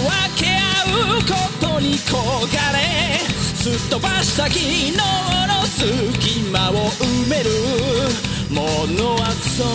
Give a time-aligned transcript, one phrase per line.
[0.00, 0.60] 分け合
[1.18, 2.14] うことに焦
[2.54, 3.18] がれ
[3.54, 4.98] すっ飛ばした昨日の
[5.66, 7.50] 隙間を埋める
[8.50, 8.62] も
[8.92, 9.66] のはそう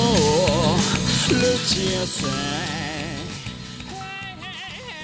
[1.33, 2.29] ルチアさん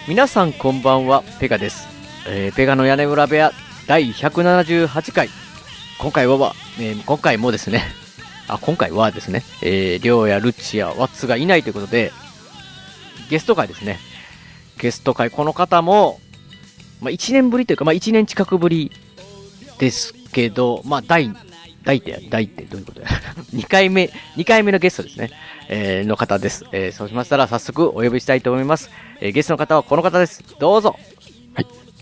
[0.07, 1.88] 皆さんこんばんは、ペガです。
[2.27, 3.52] えーペガの屋根裏部屋
[3.88, 5.29] 第178回。
[5.99, 7.81] 今回は、えー今回もですね、
[8.47, 12.11] あ、今回はですね、えー、りょうやルチやワッツがいないということで、
[13.31, 13.97] ゲスト会ですね。
[14.80, 16.20] ゲスト会、この方も、
[17.02, 18.92] まあ、1年ぶりというか、まあ、1年近くぶり
[19.80, 21.31] ですけど、まあ、第、
[21.84, 23.08] 第って、第ってどういうことや
[23.53, 25.31] ?2 回目、2回目のゲストですね。
[25.68, 26.66] えーの方です。
[26.72, 28.90] えーそうしましたら早速お呼びしたいと思います。
[29.20, 30.44] えーゲストの方はこの方です。
[30.59, 30.96] どうぞ。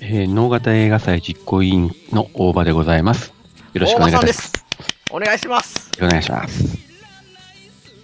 [0.01, 3.33] えー、能型映画祭実行委員の大場でございます。
[3.73, 4.65] よろしくお願いします。
[5.11, 5.91] お願いします。
[6.01, 6.77] お願いします。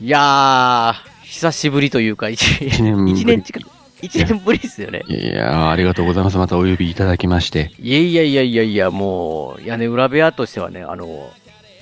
[0.01, 3.69] いやー、久しぶりというか、一一年ぶり一年近く、
[4.01, 5.03] 一年ぶりですよね。
[5.07, 6.37] いやーありがとうございます。
[6.37, 7.71] またお呼びいただきまして。
[7.79, 11.31] いやいやいやいやいや、もう、屋根裏部屋としてはね、あの、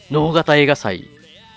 [0.09, 1.09] 能型映画祭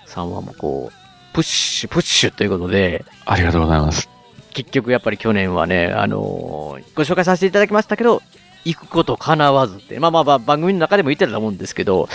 [0.07, 4.09] さんはもうこう、プッシュ、プッシュということで、ありがとうございます。
[4.53, 8.21] 結局やっぱり去年はね、あのーご紹介させていただきましたけど、
[8.65, 12.09] 行くこと叶わずって、まあまあまあ番組の中でも言ってたと思うんですけど、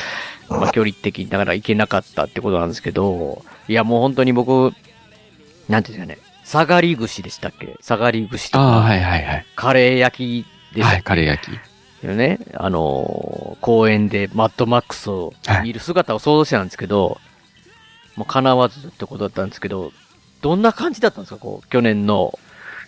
[0.49, 4.73] まあ距離的にだから行けなかったってことなんですけど、いやもう本当に僕、
[5.69, 7.75] なんていうんですかね、下がり串でしたっけ？
[7.81, 9.45] 下がり串とああ、か、はいはいはい。
[9.55, 11.59] カレー焼きでしたっはい、カレー焼き。
[12.01, 15.33] けどね、あのー公園でマッドマックスを
[15.63, 17.19] 見る姿を想像してたんですけど、
[18.15, 19.91] もう叶わずってことだったんですけど、
[20.41, 21.39] どんな感じだったんですか？
[21.39, 22.37] こう、去年の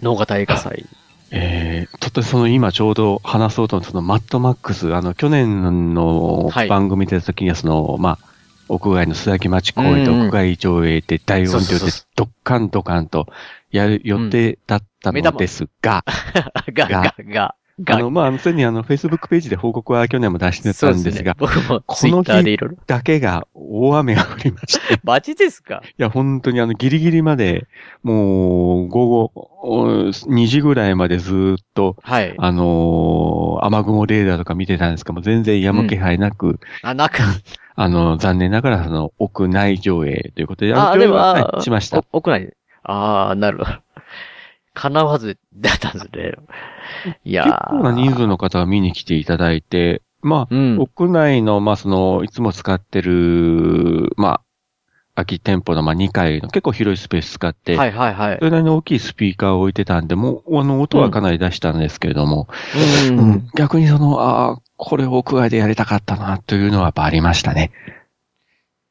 [0.04, 0.86] 能型映画祭。
[1.32, 6.68] えー、ちょっとその今ちょうど話そうと思ったそのマッドマックス、あの去年のはい。
[6.68, 8.28] 番組出た時にはその、まあ、
[8.70, 10.28] 屋外の須崎町公園でうんうん。
[10.28, 12.06] 屋外上映で大音量でそうそうそう。
[12.16, 13.28] ドッカンドカンと
[13.72, 16.04] やる予定だったのですが、
[16.74, 22.58] が、が、が、が、あの、まあ、すでにあの、Facebook ページで報告は去年も出してたんですが、そうね、僕もこの日。
[22.88, 27.68] だけが大雨が降りまして、 いマジですかや、本当にあの、ギリギリまで、
[28.02, 32.34] もう、午後、お2時ぐらいまでずーっと、はい。
[32.38, 37.24] あのー雨雲レーダーとか見てたんですけども、全然止む気配なく、あ、なんか、
[37.76, 42.04] あの、残念ながら、その、屋内上映ということで、あ、のでも、上映はいしました。
[42.12, 42.58] お屋内で。
[42.88, 43.72] ああ、なるほど。
[44.74, 46.34] 叶わずだったんですね。
[47.26, 50.80] いや結ー構な人数の方が見に来ていただいて、まあ、うん。
[50.80, 54.42] 屋内の、まあ、その、いつも使ってる、まあ、
[55.16, 58.46] 空き店舗の、まあ、2階の結構広いスペース使って、はいはいはいそ。
[58.46, 62.48] れなりに大きいスピーカーを置いてたんで、もう、あの、音はかなり出したんですけれども、
[63.10, 63.18] うん。
[63.18, 67.72] うん逆にその、ああ、これを屋外でやりたかったな、というのはやっぱありましたね。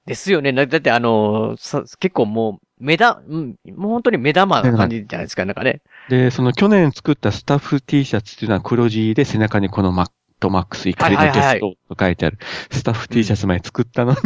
[0.07, 0.53] ですよね。
[0.53, 5.81] だだってあの結構もう、目だ、うん、もう本当に目玉な感じじゃないですか、なんかね。
[6.09, 10.11] で、その去年作ったスタッフ T シャツっていうのは黒字で背中にこのマッ
[10.41, 12.39] トマックス怒りのテストと書いてある
[12.71, 14.19] スタッフ T シャツまで作ったのに、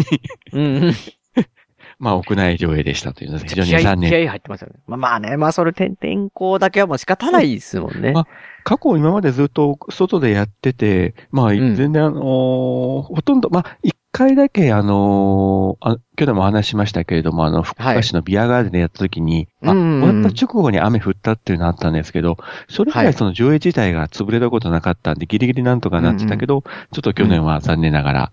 [0.52, 0.94] うんうん。
[1.98, 4.10] まあ屋内上映でしたというので非常に残念。
[4.10, 4.80] 気合入ってますよね。
[4.86, 8.12] まあまあね、まあそれ天天候だけはもう仕方ないですもんね。
[8.12, 8.26] まあ
[8.64, 20.02] 過去今までずっと外でやってて、まあん全然あのーほとんど、まあ一回だけあのーあ、去年もお話ししましたけれども、あの、福岡市のビアガーデンでやった時に、まあうんうん。
[20.02, 22.36] 終わった直後に雨降ったっていうのあったんですけど、
[22.68, 23.12] それ以はい。
[23.12, 28.32] 来その上映自体が潰れたことなかったんで、ギリギリなんとかなってたけど、ちょっと去年は残念ながら、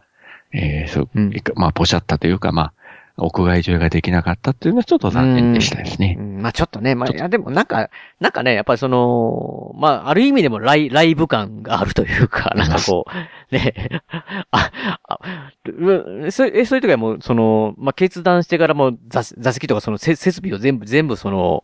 [0.53, 1.09] えーそう、
[1.55, 2.73] まあ、ポシャったというか、まあ、
[3.17, 6.15] 屋外上映ができなかったっていうのはちょっと残念でしたですね。
[6.19, 6.41] うん。
[6.41, 13.05] まあちょっとね、まあ、いやでもなんか、なんかね、やっぱりその、まあある意味でもライライブ感があるというか、なんかこ
[13.51, 13.73] う、ね、
[14.51, 14.71] あ、
[15.07, 15.19] あ、
[15.65, 21.63] うそうえそういう時はもう、その、まあ決断してからもう座座席とかそのせ設備を全部、全部その、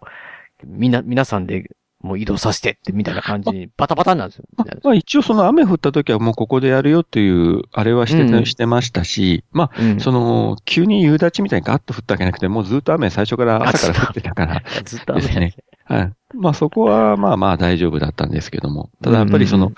[0.66, 1.70] みな、皆さんで
[2.04, 4.46] もう移動させてってみたいな感じに、 バタバタなんですよ。
[4.58, 15.56] ままあ一応その雨降った時はもうここでやるよっていう、あれはしてた、うんしてましたし、まあ、うんその、急に夕立みたいにガッと降ったわけじゃなくて、もうずっと雨最初から朝から降ってたから、 ずっと雨ですね。
[15.86, 16.14] はい。
[16.36, 18.90] まあそこはまあまあ大丈夫だったんですけども。
[19.02, 19.76] ただやっぱりその、うん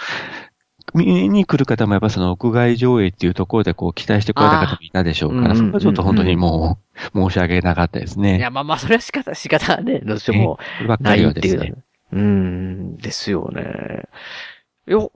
[0.94, 6.78] 見に来る方もやっぱその屋外上映っていうところでこう期待してこられた方もいたでしょうから、そこはちょっと本当にも
[7.14, 8.40] う申し訳なかったですいね。
[8.40, 10.58] や、まあまあ、それは仕方、仕方ね、どうしても。
[10.58, 11.58] こればっかないりはですね。
[11.58, 11.84] っていう。
[12.12, 14.08] うーん、ですよね。
[14.86, 15.12] よ、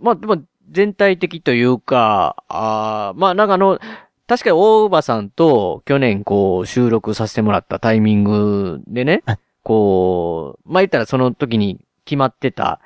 [0.00, 3.78] まあ、でも、全体的というか、あーまあなんかあの、
[4.26, 12.80] 確かに大場さんと去年こう収録させてもらったタイミングでねはい、こう、まあ言ったらその時に決まってた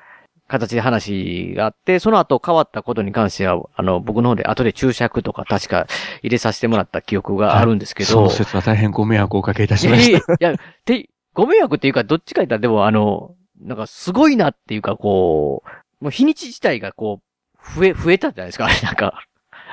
[0.49, 5.87] 形で話があって、その後変わったことに関しては、あの、僕の方で後で注釈とか確か
[6.21, 10.33] 入れさせてもらった記憶があるんですけど、その説は大変ご迷惑をおかけいたしました。
[10.39, 15.63] やいや、て、ご迷惑っていうか、どっちか言ったら、でもあの、なんかすごいなっていうか、こ
[16.01, 19.21] う、もう日にち自体がこう、増え、増えたじゃないですか、あ れなんか、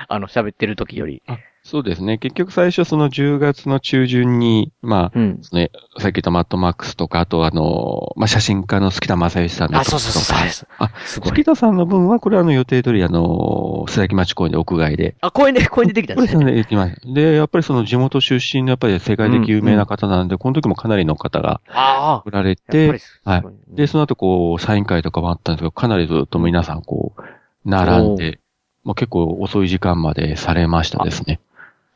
[0.07, 1.23] あの、喋ってる時より。
[1.67, 2.17] そうですね。
[2.17, 5.41] 結局最初その10月の中旬に、まあ、うん。
[5.51, 5.69] ね、
[5.99, 10.65] さっき言ったマットマックスとか、あとあの、まあ、写真家の好田正義さんのあ、そうそうそう、そうです。
[10.79, 11.31] あ、すごい。
[11.33, 15.17] 好田さんの分は、これはあの予定通りあの、須崎町公園で屋外で。
[15.19, 16.45] あ、公園で、公園でできたんですね。
[16.45, 17.13] ですね、行きました。
[17.13, 22.73] で、やっぱりその地元出身のやっぱり世界的有名な方なんで、この時もかなりの方があ来られあ。
[22.73, 23.43] やっぱりて、はい
[23.75, 27.21] で、その後こう、サイン会とかもあったんですけど、かなりずっと皆さんこう、
[27.69, 28.39] 並んで、
[28.85, 31.41] まあ、結構遅い時間までされましたですね。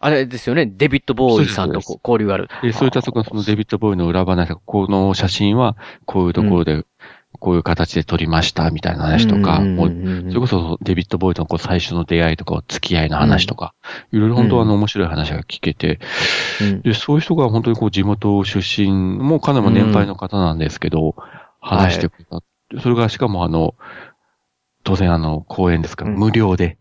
[0.03, 2.50] あれですよね、デビッド・ボーイさんと交流がある。
[2.63, 6.86] で、そういったところそのデビッド・ボーイの裏話この写真はこういうところで、
[7.39, 13.75] こういう形で撮りました、みたいな話とか、それこそデビッド・ボーイとのこう最初の出会いとか、付き合いの話とか、
[14.12, 16.00] いろいろ本当はあの面白い話が聞けて、
[16.62, 16.81] うん。
[16.81, 21.15] で、そういう人が本当にこう地元出身、もうかなりも年配の方なんですけど、
[21.59, 22.42] 話してくれた。
[22.81, 23.75] それがしかもあの、
[24.91, 26.77] 当然あの、公演ですから、うん無料で、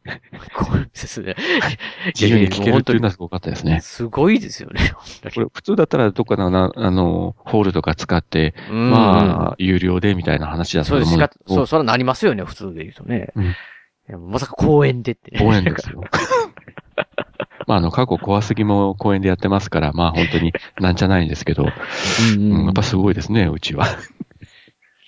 [0.53, 1.37] これですね。
[2.19, 3.81] 自由に聞けるっていうのはすごかったですね。
[3.83, 4.93] すごいですよね、
[5.33, 11.31] これ普通だったらどっかのなあの、ホールとか使って、うんまあ、有料でみたいな話だったとそうです。
[11.47, 13.29] そう、それはなりますよね、普通で言うとね。
[13.37, 15.39] うんいやまさか公園でってね。
[15.39, 16.03] 公演ですよ。
[17.69, 23.87] まあ、あの、過去怖すぎも公演でやってますから、まあ本当になんじゃないんですけど、うんうんうんやっぱすごいですね、うちは。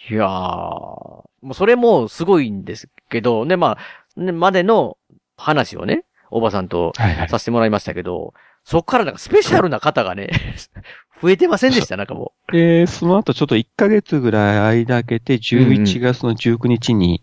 [0.08, 3.76] いやー、もうそれもすごいんですけど、ね、ま
[4.16, 4.96] あ、ね、までの
[5.36, 7.28] 話をね、おばさんとはいはい。
[7.28, 8.32] させてもらいましたけど、
[8.64, 10.30] そっからなんかスペシャルな方がね、
[11.20, 17.22] 増えてませんでした、なんかもで、その後ちょっと1ヶ月ぐらい間空けて、11月の19日に、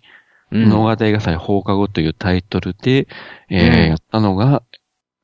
[0.51, 0.59] う。
[0.67, 3.07] 能形映画祭放課後というタイトルで、
[3.49, 3.89] えーうん。
[3.89, 4.63] やったのが、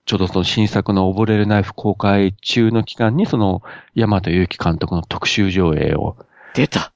[0.05, 3.63] ちょうどその新作の溺れるナイフ公開中の期間に、その、
[3.95, 6.15] 山田裕貴監督の特集上映を、
[6.53, 6.93] 出た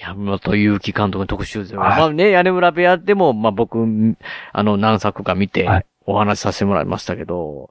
[0.00, 1.80] 山本祐希監督の特集ですよ。
[1.80, 3.86] はいまあね、屋根裏部屋でも、まあ僕、
[4.52, 7.70] あの、何作か見てはい、お話しさせてもらいましたけど、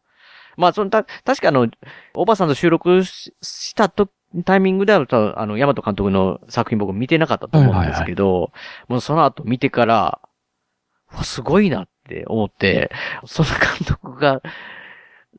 [0.55, 1.67] まあ、その、た、確かあの、
[2.13, 4.09] おばさんと収録ししたと、
[4.45, 8.51] タイミングであると、あの、山本監督の作品僕見てなかったと思うんですけど、
[8.87, 10.19] もうその後見てから、
[11.11, 12.91] わすごいなって思って、
[13.25, 14.41] その監督が、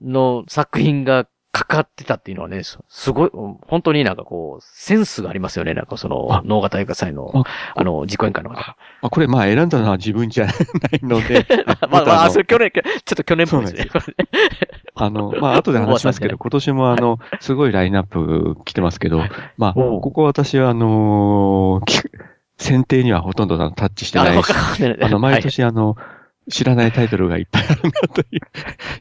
[0.01, 5.75] の作品がかかってたっていうのはね、すすごい、本当になんかこう、センスがありますよね。
[5.75, 7.45] なんかそのあ、能形映画祭のあ、
[7.75, 8.57] あの、実行委員会の方。
[8.57, 10.55] まあ、これまあ選んだのは自分じゃない
[11.03, 11.47] ので、
[11.91, 13.89] まあ まあ、それ去年、ちょっと去年っぽいですね。
[14.95, 19.25] あの、まあ、後で話しますけど、今年もあの、すごいラインナップ来てますけど、
[19.57, 21.81] まあ、ここ私はあの
[22.59, 24.53] 選定にはほとんどタッチしてないし、
[25.01, 25.97] あの、毎年あの、
[26.51, 28.41] 知らないタイトルがいっぱいあるなという、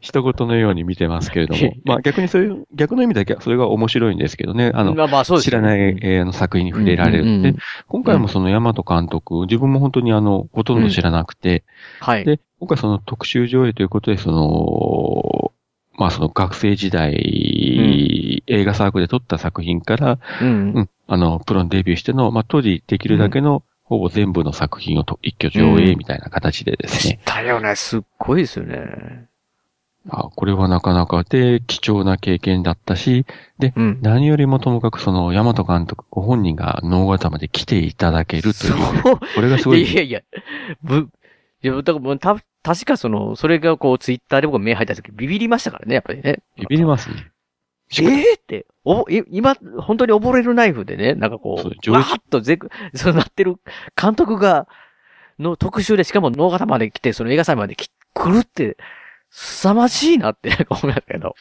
[0.02, 7.24] 一言のように見てますけれども、 まあ逆にそういう、逆の意味ではそれが面白いんですけどね、あの、まあまあね知らない、えーあの作品に触れられる。
[7.24, 7.56] うんうんうんで、
[7.88, 11.64] 今回もその山戸監督、自分も本当にあの、ほとんど知らなくて、
[12.00, 12.26] はい。
[12.26, 15.52] で、今回その特集上映ということで、その、
[15.98, 20.80] まあその学生時代、映画サークルで撮った作品から、うんう。
[20.82, 29.28] ん、あの、プロにデビューしての、まあ当時できるだけの、ほぼ全部の作品をと一挙上映みたいな形でですね、だよね、すっごいですよね。
[30.08, 33.26] あこれはなかなかで貴重な経験だったし、
[33.58, 34.00] で、うん。
[34.02, 38.54] 何よりもともかくその、山戸監督ご本人が能形まで来ていただけるという、
[39.04, 39.20] そう。
[39.36, 39.84] これがすごい。
[39.84, 40.22] いやいや、
[40.84, 41.10] ぶ、
[41.62, 46.40] いや、だからた、確かその、それがこう、ツイッターで僕目入った時ビビりましたからね、やっぱりね。
[46.58, 47.32] ビビりますね。
[47.98, 53.56] ええって、お今、本当に溺れるナイフでね、なんかこそうう、わーっとぜく、 そうなってる
[54.00, 54.68] 監督が、
[55.40, 58.78] の特集で、しかも能形まで来て、その映画祭までき来るって、
[59.32, 61.36] 凄まじいなって思いましたけど。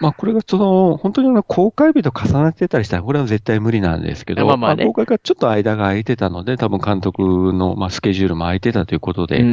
[0.00, 9.50] まあこれがその、本当にあの公開日と重なってたりしたら、これは絶対無理なんですけど、まあまあね公開がちょっと間が空いてたので、多分監督の、まあ、スケジュールも空いてたということで、うんう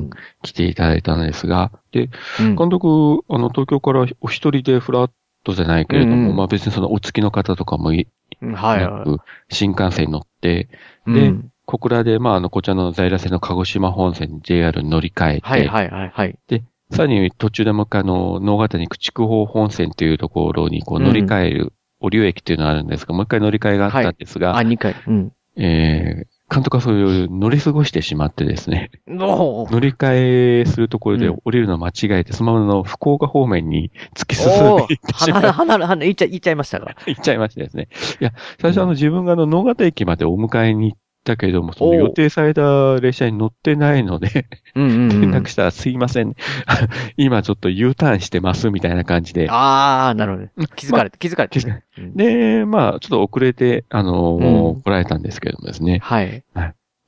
[0.00, 0.10] ん
[0.42, 2.56] 来ていただいたんですが、で、うん。
[2.56, 5.10] 監督、あの、東京からお一人でフラッ
[5.44, 8.08] トじゃないけれども、うんうんまあ別にそのお付きの方とかもい
[8.40, 9.04] うんはいなはい。
[9.04, 9.18] く、
[9.50, 10.68] 新幹線に乗って、
[11.06, 16.38] うんで小倉で、まああの、こちらの在来線の鹿児島本線に JR に乗り換えて、はいはいはいはい。
[16.90, 24.94] さらに途中でもう一回あの、能形に筑豊本線というところにこう乗り換える、折尾駅っていうのがあるんですが、もう一回乗り換えがあったんですが、あ、2回。
[25.06, 25.32] うん。
[25.56, 31.38] えー、監督はそういう乗り過ごしてしまってですね、乗り換えするところでうん。
[31.44, 35.14] 降りるのを間違えて、そのままの福岡方面に突き進んおでいって。
[35.14, 36.94] しまー、っ離れ、離れ、離れ、行っちゃ、行っちゃいましたか。
[37.06, 37.88] 行っちゃいましてですね。
[38.20, 45.20] いや、最初あの自分があの、野方駅までお迎えに行ったけれども、その予定された列車に乗ってないので、うんうん、うん。
[45.30, 46.34] 連絡したらすいません。
[47.16, 49.48] 今ちょっと U ターンしてますみたいな感じで。
[49.50, 50.66] あー、なるほど。
[50.74, 51.60] 気づかれて、気づかれて。
[51.96, 56.00] で、まあ、ちょっと遅れて、あのーうん来られたんですけれどもですね。
[56.02, 56.42] はい。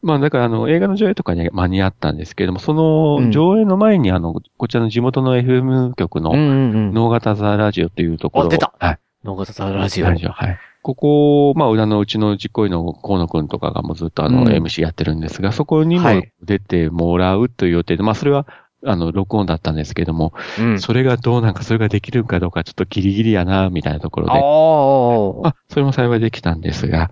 [0.02, 6.94] まあ、だからあの、映画の上映とかに間に合ったんですけれども、そのうん上映の前にあの、こちらの地元の FM 局のうんうんうん。
[6.94, 8.99] 能型ザラジオというところあ出たはい。
[9.25, 10.06] 野方さんラジオ。
[10.06, 10.59] ラジオ、はい。
[10.84, 18.46] ここ、まあ、裏のうちの実行委員の河野くんとかがもうずっとあの、うん MC やってるんですが、そこにもはい出てもらうという予定で、まあ、それは、
[18.84, 20.78] あの、録音だったんですけれども、うん。
[20.78, 27.10] それがどうなんか、それができるかどうか、ちょっとギリギリやな、みたいなところで、ああ、それも幸いできたんですが、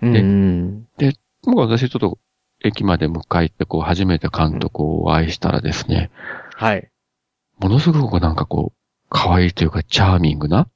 [0.00, 0.06] ー。
[0.06, 0.86] うんうん。
[1.44, 2.18] もう私ちょっと、
[2.64, 6.12] 駅まで迎えて、こう、初めて監督をお会いしたらですね、
[6.54, 6.88] はい。
[7.58, 10.68] ものすごくなんかこう、可愛いというか、チャーミングな、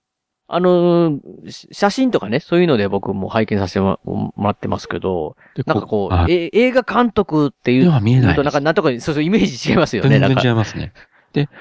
[0.55, 10.11] あの写真とかね、そういうので僕も拝見させてももらってますけど、でなんかこう、はいえ映画監督っていうでは見えないと、なんか、なんとか、そうそう、イメージ違いますよね。
[10.11, 10.93] 全然なんか、違いますね。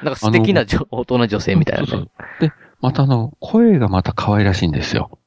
[0.03, 2.09] なんか素敵な女大人女性みたいなねそうそう。
[2.41, 5.19] で、またあの、声がまた可愛らしいんですよ。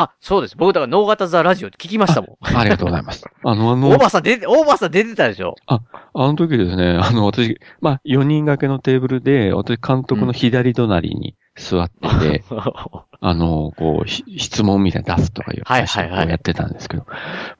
[0.00, 0.56] あ、そうです。
[0.56, 2.56] 僕だから、ノーガタザラジオ聞きましたもん。
[2.56, 3.24] ありがとうございます。
[3.44, 5.56] あの、あのオー、バーさん出て、オーバーさん出てたでしょ？
[5.66, 5.80] あ
[6.14, 12.08] の時ですね、あの、私、まあ、4人掛けのテーブルで、私、監督の左隣に座って
[12.40, 12.44] て、
[13.20, 17.04] あの、こう、ひ質問みたいなの出すとかいうはいはいはいやってたんですけど、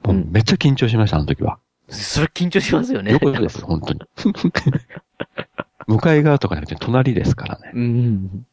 [0.05, 1.57] うんもうめっちゃ緊張しました、あの時は。
[1.89, 3.11] それ緊張しますよね。
[3.11, 3.99] よくです、本当に。
[5.87, 7.71] 向かい側とかじゃなくて隣ですからね。
[7.73, 8.45] うん。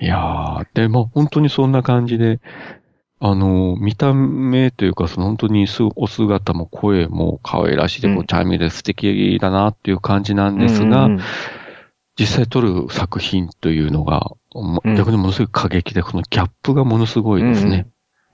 [0.00, 2.40] いやー、でも本当にそんな感じで、
[3.22, 11.20] あの、見た目というか、その本当にすお姿も声も可愛らしいで、こうんう、チャーミングで素敵だなっていう感じなんですが、うんうん
[12.18, 14.32] 実際撮る作品というのが、
[14.84, 17.86] 逆にものすごい過激で、このギャップがものすごいですね。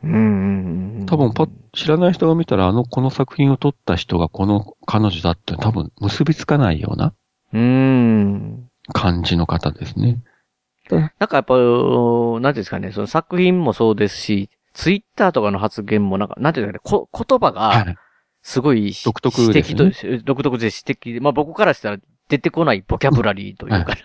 [0.03, 1.07] うんうんうん。
[1.07, 7.13] 多分パッ、知らない人が見たら、あの、この作品を撮った人がこの彼女だって多分結びつかないような
[7.53, 8.69] うん。
[8.93, 10.19] 感じの方ですね。
[10.91, 17.97] なんかやっぱ、なんていうんですかね、その作品もそうですし、ツイッターとかの発言もなんか、なんていうかね、こ言葉が、はい。
[18.43, 23.97] すごいし、独特ですね指摘と、独特で指摘で、まあ僕からしたら出てこないボキャブラリーというか、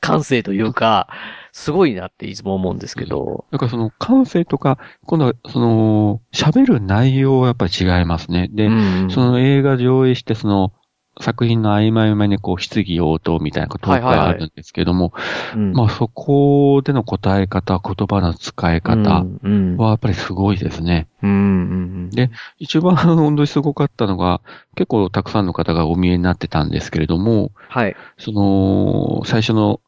[0.00, 1.08] 感性というか、
[1.52, 3.46] すごいなっていつも思うんですけど。
[3.50, 8.50] だからその感性とか、今度はその、喋る内容はやっぱり違いますね。
[8.52, 10.72] で、うんその映画上映して、その、
[11.20, 15.12] 作品の合間合間にこう、質疑応答みたいなことがあるんですけども、
[15.54, 15.72] うん。
[15.72, 21.08] まあそこでの答え方、言葉の使い方うんはやっぱりすごいですね。
[21.22, 24.40] うんうんで一番本当にすごかったのが、
[24.76, 27.96] 結構たくさんの方がお見えになってたんですけれども、はい。
[28.18, 29.80] その、最初の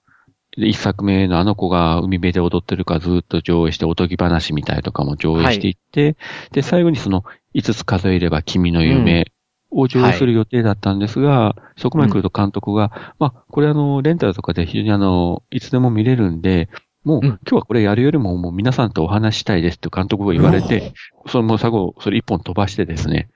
[0.56, 6.16] 一作目のあの子が海辺で踊ってるかずっと上映しておとぎ話みたいとかも上映していって、
[6.52, 9.32] で、最後にその5つ数えれば君の夢
[9.70, 16.68] を上映する予定だったんですが、そこまで来ると監督が、まあ、これあの、レンタルとかで非常にあの、いつでも見れるんで、
[17.04, 20.92] もう、うん今日はこれやるよりももう皆さんとお話ししたいですって監督が言われて、
[21.26, 23.28] そのもう最後、それ一本飛ばしてですね。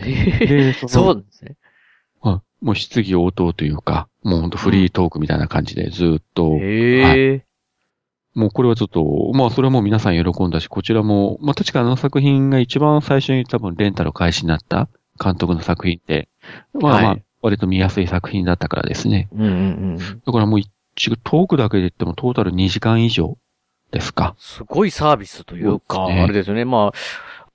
[0.00, 1.56] で、そのそうですね。
[2.20, 2.64] はい。
[2.64, 7.44] もう質疑応答というか、もうほんとフリートークみたいな感じでずっと、へえ。
[8.34, 14.88] もうこれはちょっと、まあそれはもう皆さん喜んだし、こちらも、まあ確かあの作品が一番最初に多分レンタル開始になった
[15.22, 16.28] 監督の作品って、
[16.72, 19.28] まあまあはい割と見やすい作品だったからですね。
[19.32, 19.52] うんうんう
[19.94, 19.98] ん。
[19.98, 20.70] だからもう一
[21.24, 23.36] トークだけで言ってもトータル2時間以上
[23.90, 24.34] ですか。
[24.38, 26.64] すごいサービスというか、ねあれですよね。
[26.64, 26.98] まあ、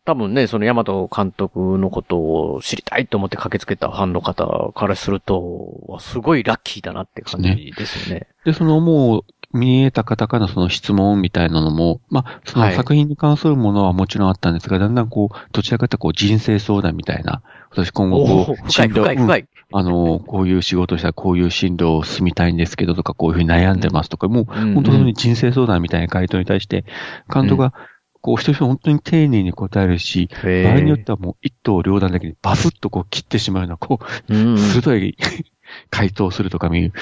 [0.05, 8.27] 多分ね、その山本監督のことを知りたいと思って駆けつけたファンの方からすると、すごいラッキーだなって感じですよね。
[8.45, 9.25] で、そのもう
[9.57, 12.69] 見えた方からのその質問みたいなのも、まあ、そはい。
[12.71, 19.47] の作品に関するものはもちろんあったんですが、だんだんこう、どちらかというとこう人生相談みたいな、私今後おこう、お深い深いうん。
[19.73, 26.85] あの、こういう仕事をしたらこういう進路を進みたいんですけどとか、こういうふうに悩んでますとか、もううん本当に人生相談みたいな回答に対して、
[27.31, 27.73] 監督が、
[28.21, 35.17] こう、一人一人本当に丁寧に答えるし、場合によってはもう一刀両断だけにバスッとこう切ってしまうような、こう鋭い
[35.89, 36.93] 回答をするとか見る。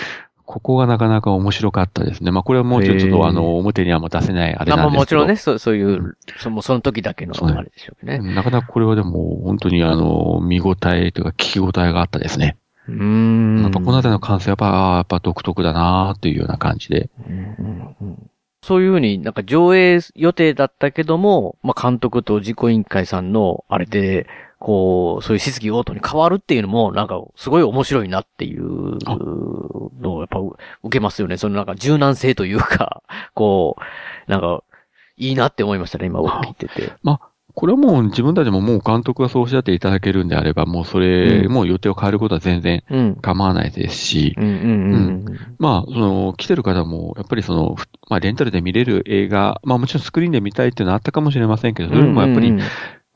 [0.45, 2.31] ここがなかなか面白かったですね。
[2.31, 4.83] まあこれはもうちょっとあの、表にはもう出せないあれなんですけど。
[4.83, 8.19] あもちろんね、そうそういうう、そのその時だけのあれでしょうね。
[8.19, 12.57] なかなかこれはでも本当にあの、見応えというか聞き応えがあったですね。
[12.87, 13.61] うーん。
[13.63, 14.65] やっぱこのあたりの感性やっぱ、
[14.97, 17.09] やっぱ独特だなーっていうような感じで。
[17.27, 18.29] うんうんうん
[18.65, 24.25] そういうふうになんか上映予定だったけども、まあ監督と実行委員会さんのあれで、
[24.59, 28.97] こう、そういう質疑応答に変わるっていうのも、なんか、すごい面白いなっていう
[30.01, 30.39] のを、やっぱ、
[30.83, 31.37] 受けますよね。
[31.37, 33.75] そのなんか、柔軟性というか、こ
[34.27, 34.63] う、なんか、
[35.17, 36.93] いいなって思いましたね、今、僕聞いてて。
[37.03, 43.15] まあ、これはもう自分たちももう監督がそうおっしゃっていただけるんであれば、もうそれ、もう予定を変えることは全然うん。
[43.15, 44.35] 構わないですし、
[45.57, 51.95] まあ、その、来てる方も、やっぱりその、ふまあ、レンタルで見れる映画、まあもちろんスクリーンで見たいっていうのはあったかもしれませんけど、うん。
[51.95, 52.53] それでもやっぱり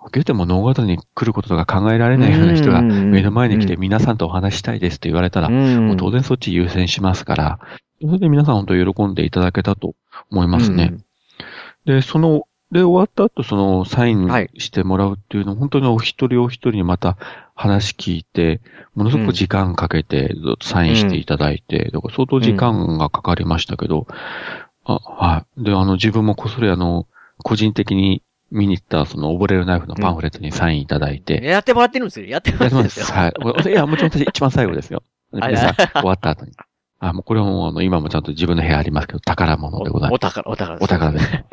[0.09, 7.59] うん、言うても脳型に来ることとか考えられないような人が目目の前に来て皆さんとお話したいですって言われたら、うん、もう当然そっち優先しますから、
[8.01, 9.95] それで皆さん本当喜んでいただけたと
[10.31, 10.97] 思いますね。
[11.85, 14.51] で、その、で、終わった後、その、サインはい。
[14.57, 17.17] してもらうっていうの、本当にお一人お一人にまた
[17.55, 18.61] 話聞いて、
[18.93, 24.05] ものすごく時間かけて、サインしていただいて、だから相当時間がかかりましたけど、
[24.85, 25.63] あ、はい。
[25.63, 27.07] で、あの、自分もこっそりあの、
[27.43, 32.27] 個人的に見に行った、その、溺れるナイフのパンフレットにサインいただいて、やってもらってるんですよ。
[32.27, 33.05] やってもらってるんですよ。
[33.05, 33.69] はい。
[33.69, 35.03] いや、もちろん私一番最後ですよ。
[35.33, 36.51] あ皆さん終わった後に。
[36.99, 40.15] あ、もうこれはもうあの、今もちゃんと自分の部屋ありますけど、宝物でございます。
[40.15, 41.43] お宝、お宝お宝です。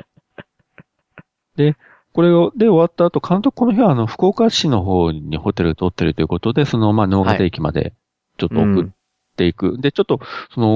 [1.56, 1.76] で、
[2.12, 7.92] これを、で終わった後、監督この日はあの、福岡市の方にホテル取ってるということで、その、まあ、能形駅まで
[8.38, 8.86] ちょっと送っ
[9.36, 9.78] ていく。
[9.78, 10.20] で、ちょっと、
[10.54, 10.66] その、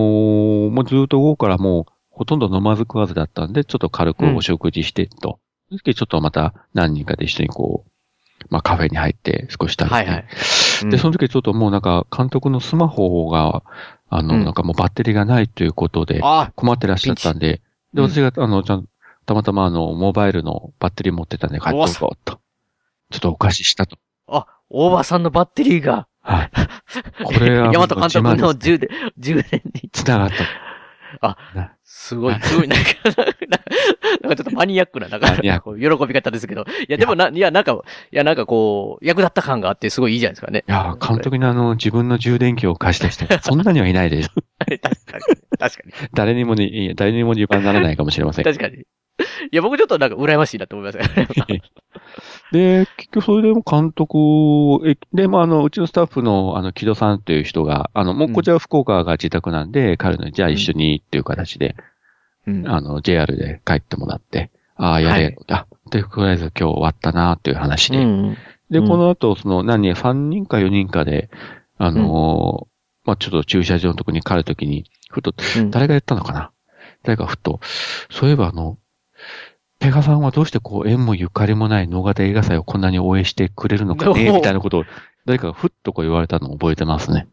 [0.70, 5.38] もうずっと午後からもう、ほとんど飲まず食わずだったんで、ちょっと軽くお食事してと。
[5.70, 7.90] その時ちょっとまた何人かで一緒にこう、
[8.48, 9.94] まあ、カフェに入って少し食べて。
[9.94, 10.26] はいはい。
[10.90, 13.62] で、その時ちょっともうなんか、監督のスマホが、
[14.08, 17.60] あの、うんなんかもうバッテリーがないということで、あ困ってらっしゃったんで、
[17.94, 18.88] で、うん私が、あの、ちゃん、
[19.26, 22.40] たまたまあの、モバイルのバッテリー持ってたんで、帰っておこうと。
[23.10, 23.96] ちょっとお貸ししたと。
[24.26, 26.50] あ、大場さんのバッテリーが、はい。
[27.24, 30.69] これは、大和監督の充電、充電に、繋がった。
[31.84, 32.90] すごい、すごい、なんか、
[34.22, 36.62] なんかちょっとマニアックな、なんか喜び方ですけど。
[36.62, 37.72] いや、でもな、いや、なんか、
[38.12, 40.64] いや、なんかこう、役立った感があって、すごいいいじゃないですかね。
[40.68, 44.30] いや、監督にあの、自分の充電器を貸した人、 そんなにはいないです。
[44.58, 45.58] 確かに。
[45.58, 45.92] 確かに。
[46.14, 48.44] 誰にもね、いや誰にも自慢にならないかもしれません。
[48.44, 48.84] 確かに。
[49.50, 51.62] いや、僕ちょっとなんか羨ましいなと思いますね。
[52.52, 61.76] で、結局それでも監督を、えで、まあ、あの、うちのスタッフの、あの、木戸さんっていう人が、あの、もうこちら福岡が自宅なんで、彼の、じゃあ一緒にっていう形で、
[62.46, 62.68] うん。
[62.68, 65.36] あの、JR で帰ってもらって、ああ、やれ、はい。
[65.48, 67.98] あ、で、とりあえず今日終わったなっていう話で。
[67.98, 68.36] うん。
[68.70, 68.88] で、うん。
[68.88, 71.30] この後、その、何人、3人か4人かで、
[71.78, 72.70] あのー
[73.04, 75.70] まあ、ちょっと駐車場のとこに帰るときに、ふと、うん。
[75.70, 76.50] 誰が言ったのかな？
[77.02, 77.60] 誰かふと、
[78.10, 78.78] そういえばあの、
[79.80, 84.84] ペガさんはどうしてこう、縁もゆかりもない野方映画祭をこんなに応援してくれるのかねみたいなことを、
[85.24, 87.26] 誰かがふっとこう言われたのを覚えてますね。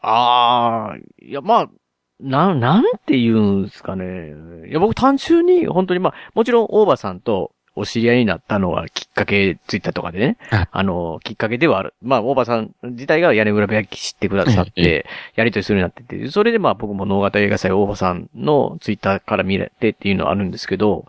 [0.00, 1.70] ああ、いや、まあ、
[2.18, 4.32] なん、なんて言うんですかね。
[4.68, 10.68] いや、僕単純に、本当にまあ、もちろん大場さんとお知り合いになったのはきっかけ、ツイッターとかでねはい。
[10.70, 11.94] あの、きっかけではある。
[12.00, 21.06] まあ、大場さん自体が屋根裏部屋知ってくださっえて、やりとりするようになってて、それでまあ僕も能型映画祭大場さんのツイッターから見れてっていうのはあるんですけど、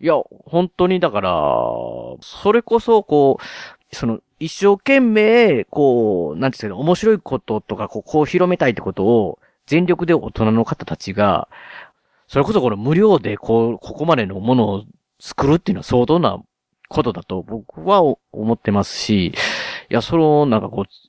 [0.00, 0.14] いや、
[0.46, 1.32] 本当にだから、
[2.20, 11.48] それこそ、こう、その、一生懸命、こう、なんていうんですかね、面白いこととか、こう、こう広めたいってことを、全力で大人の方たちが、
[12.26, 14.84] それこそこの無料で、こう、ここまでのものを
[15.20, 16.38] 作るっていうのは相当な
[16.88, 19.32] ことだと僕は思ってますし、い
[19.88, 21.08] や、その、なんかこう、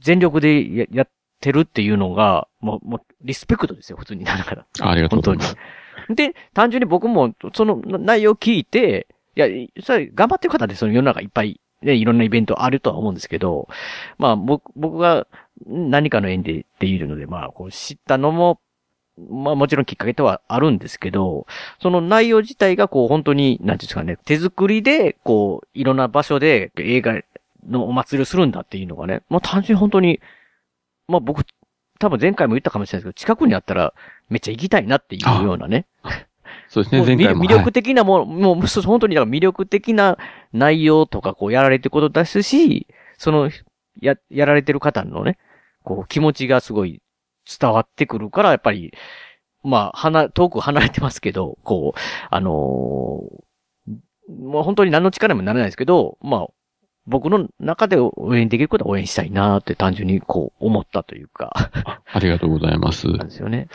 [0.00, 1.08] 全力でややっ
[1.40, 4.24] てるっていうのが、もう、もう、リスペクトですよ、普通に。
[4.26, 4.66] だから。
[4.80, 5.56] ありがとうございます。
[6.10, 9.46] で、単純に僕も、その内容を聞いて、いや、
[9.82, 13.68] それ頑張ってる方でその世の中いっぱい、ね、いろんなイベントあるとは思うんですけど、
[14.18, 15.26] まあ、僕、僕が
[15.66, 18.60] 何かの縁でっていうので、まあ、こう知ったのも、
[19.16, 21.46] まあもちろんきっかけとはあるんですけど、
[21.80, 27.22] その内容自体がこう本当に、なんていうんですかね、手作りで、こう、いろんな場所で映画
[27.68, 30.20] のお祭りをするんだっていうのがね、まあ単純に本当に、
[31.06, 31.44] まあ僕、
[31.98, 33.94] 多分前回も言ったかもしれないですけど、近くにあったら
[34.28, 35.86] めっちゃ行きたいなっていうようなね。
[36.68, 37.44] そうですね、前回も。
[37.44, 40.18] 魅力的なもの、もう、本当に、だから魅力的な
[40.52, 43.50] 内容とか、こう、やられてることですし、その、
[44.00, 45.38] や、やられてる方のね、
[45.82, 47.00] こう、気持ちがすごい
[47.60, 48.92] 伝わってくるから、やっぱり、
[49.62, 53.44] まあ、離、遠く離れてますけど、こう、あのー
[54.28, 56.46] もう本当に何の力にもならないですけど、まあ、
[57.06, 63.08] 僕の中で応援できることは応援したいなって単純にこう思ったというか、はいありがとうございます。
[63.08, 63.68] なんですよね。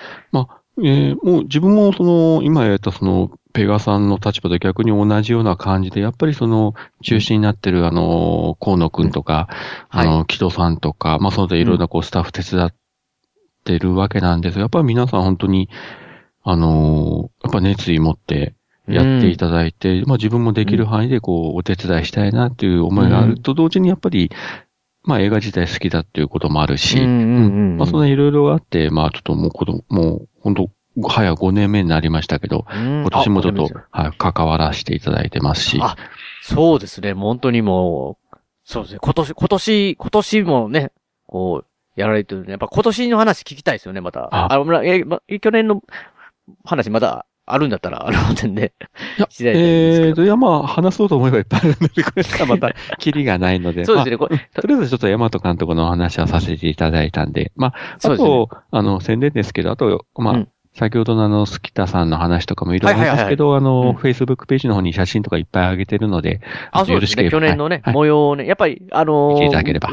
[0.82, 9.48] えーもう自分もその、今やったその、ペガさんの立場と逆に同じような感じで、やっぱりその、中心になってるあの、河野くんとか、
[9.90, 12.74] はいあの、木戸さんとか、まあ、その他いろんなこう、スタッフ手伝っ
[13.66, 15.70] てるわけなんですが、やっぱり皆さん本当に、
[16.44, 18.54] あの、やっぱ熱意持って
[18.90, 24.32] やっていただいて、まあ自分もできる範囲でこう、お手伝いしたいなっていう思いがあると同時にやっぱり、
[25.04, 30.70] まあ映画自体好きだっていうこともあるし、うんうんうんまあそんないろいろあって、まあちょっともう子供、もう本当
[31.08, 35.96] 早5年目になりましたけど、うん今年もちょっとはい、関わらせていただいてますし、あ、
[36.42, 37.14] そうですね。
[37.14, 39.00] もう本当にもう、そうですね。
[39.02, 40.92] 今年、今年、今年もね、
[41.26, 42.52] こう、やられてるね。
[42.52, 44.26] やっぱ今年の話聞きたいですよね、また。
[44.32, 45.82] ああえ、ま、去年の
[46.66, 48.72] 話まだあるんだったら、 あの、全然、
[49.18, 53.86] いや、時代でえーと、いや、まあ、話そうと思えばいっぱいあるので、こ れまた、キリがないので。
[53.86, 54.18] そうですね。
[54.18, 60.48] これまあとりあえずちょっと大和監督のお話はさせていただいたんで、まあ、あと、あの、宣伝ですけど、あと、まあ、うん
[60.80, 63.64] 先ほどのあの、スキタさんの話とかもいろいろありますけど、あうん。
[63.66, 66.40] の、Facebook ページの方に写真とかいっぱい上げてるので、
[66.72, 67.30] あ、そうですね。
[67.30, 67.94] 去年のね、はい。
[67.94, 69.90] 模様をね、やっぱり、あのー見ていただければ。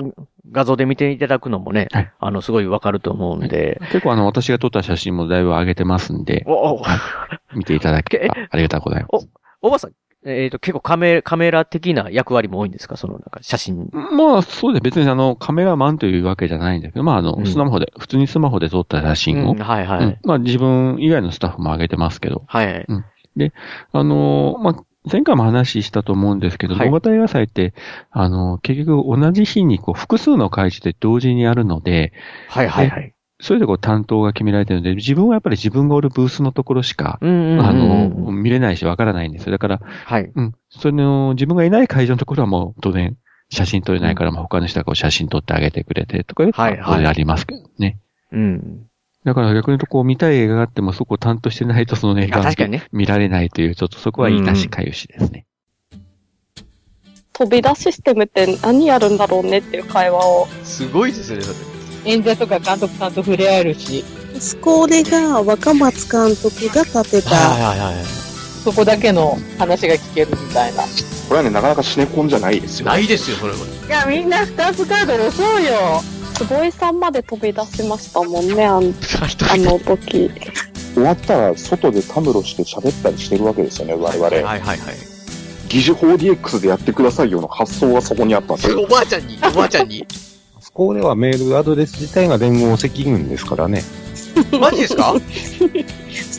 [0.53, 2.12] 画像で見ていただくのもね、はい。
[2.20, 6.83] あの、すごいわかると思うんで、結構あの、私が撮った写真もだいぶ上げてますんで、お、お、
[7.57, 9.29] 見ていただければえありがとうございます。
[9.62, 9.90] おばさん、
[10.26, 12.96] えっ、と、結構カメ、カメラ的な役割も多いんですか？
[12.96, 13.88] その、なんか、写真。
[13.92, 14.82] まあ、そうです。
[14.82, 20.04] 別にあの、カメラマンというわけじゃないんだけど、まあ、あの、うんスマホで、普通にスマホで撮った写真を、うんはいはい。
[20.04, 22.86] うんまあ、自分以外のスタッフも上げてますけど、はいはい。
[23.92, 27.74] あのーまあ、前回も話したと思うんですけど、はい大型映画祭って、
[28.10, 32.12] あのー結局同じ日にこう複数の会場で同時にやるので、
[32.48, 33.14] はいはいはい。
[33.40, 37.66] それでこう担当が決められてるので、自分はやっぱり自分がおるブースのところしか、うんうんうんうん。
[37.66, 39.53] あのー見れないしわからないんですよ。
[39.53, 40.31] だから、はい。
[40.35, 43.16] うん、その、自分がいない会場のところはもう当然、
[43.51, 47.99] 写真撮れないから、まあ他の人がこう写真撮ってあげてくれてとかいうのはありますけどね。
[48.33, 48.87] うん。
[49.25, 55.46] だから逆に言うと、こう見たい映画があってもそこを担当してないとその映画あ確かにね見られないという、ちょっとそこは言い出しかゆしですね。
[57.33, 60.46] 飛び出システムって何やるんだろうねっていう会話を。
[60.64, 61.44] すごいですよね、
[62.06, 64.04] 演者とか監督さんと触れ合えるし、
[64.38, 68.04] スコーレが若松監督が立てた、はいはいはい。
[68.04, 70.82] そこだけの話が聞けるみたいな。
[70.82, 70.88] こ
[71.30, 72.86] れはね、なかなかシネコンじゃないですよ。
[72.86, 73.58] ないですよ、それは。
[73.58, 76.02] いや、みんな二つカード押そうよ。
[76.34, 78.84] 坪井さんまで飛び出しましたもんね、あん
[79.50, 80.30] あの時。
[80.94, 84.24] 終わったら外でたむろして喋ったりしてるわけですよね、我々。
[84.24, 84.78] はいはいはい。
[85.68, 88.82] 疑似 4DX でやってくださいよの発想がそこにあったんですよ。
[88.82, 90.06] おばあちゃんに、おばあちゃんに。
[90.76, 93.82] そこではメールアドレス自体が連合赤軍ですからね。
[94.60, 95.14] マジですか？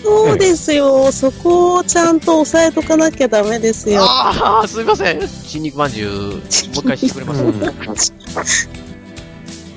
[0.04, 4.04] そうですよ、そこをちゃんと押さえとかなきゃダメですよ。
[4.04, 5.28] ああ、すみません。
[5.28, 7.34] 新肉まんじゅう、 もう一回してくれま
[7.96, 8.14] す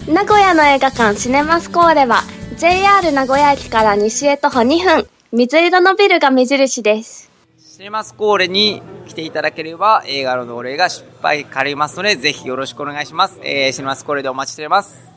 [0.07, 2.25] 名古屋の映画館シネマスコーレは
[2.59, 13.41] JR 名古屋駅から西へ徒歩2分水色のビルが目印ですシネマスコーレに来ていただければ映画の同例が失敗かりますので、ぜひよろしくお願いします。
[13.43, 15.11] えー、シネマスコーレでお待ちしております。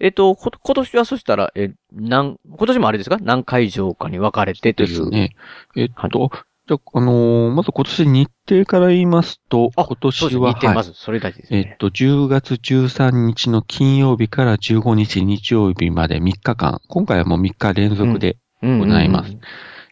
[0.00, 3.16] えっと、こ、今年はそしたら、え、何、今年もあれですか？
[3.20, 4.88] 何会場かに分かれてという。
[4.88, 5.30] ですね。
[5.74, 6.30] えっと、
[6.68, 9.96] じゃあ、あのーまず今年日程から言いますと、今。
[9.96, 11.58] 年は、日程、はいまず、それ大事ですね。
[11.70, 19.36] えっと、10月13日の金曜日から15日日曜日まで3日間、今回はもう3日連続でうん行います。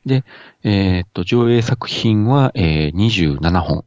[0.04, 0.24] で、
[0.62, 3.84] えっと、上映作品は、えー、27本。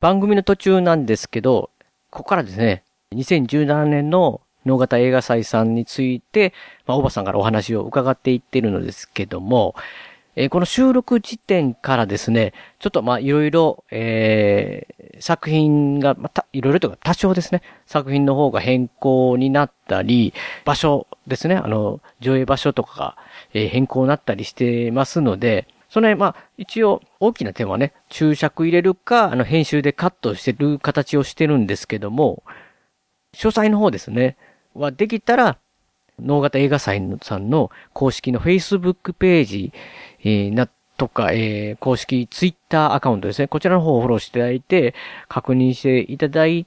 [0.00, 1.70] 番組の途中なんですけど、
[2.10, 6.52] ここからですね、2017年の能型映画祭さんについて、
[6.86, 9.74] まあ、大場さんからお話を伺っていってるのですけども、
[10.36, 20.34] えーこの収録時点からですね、ちょっとまあいろいろ、えー作品が、また、いろいろというか多少ですね、作品の方が変更になったり、
[20.66, 23.16] 場所ですね、あの、上映場所とかが、
[23.54, 32.42] えー変更になったりしてますので、その辺、まあ、一応、大きな点はね、注釈入れるか、あの、編集でカットしてる形をしてるんですけども、
[33.34, 34.36] 詳細の方ですね、
[34.74, 35.58] はできたら、
[36.18, 39.72] 能型映画祭さんの公式の Facebook ページ、
[40.26, 43.48] えーな、とか、えー公式 Twitter アカウントですね。
[43.48, 44.94] こちらの方をフォローしていただいて、
[45.28, 46.66] 確認していただい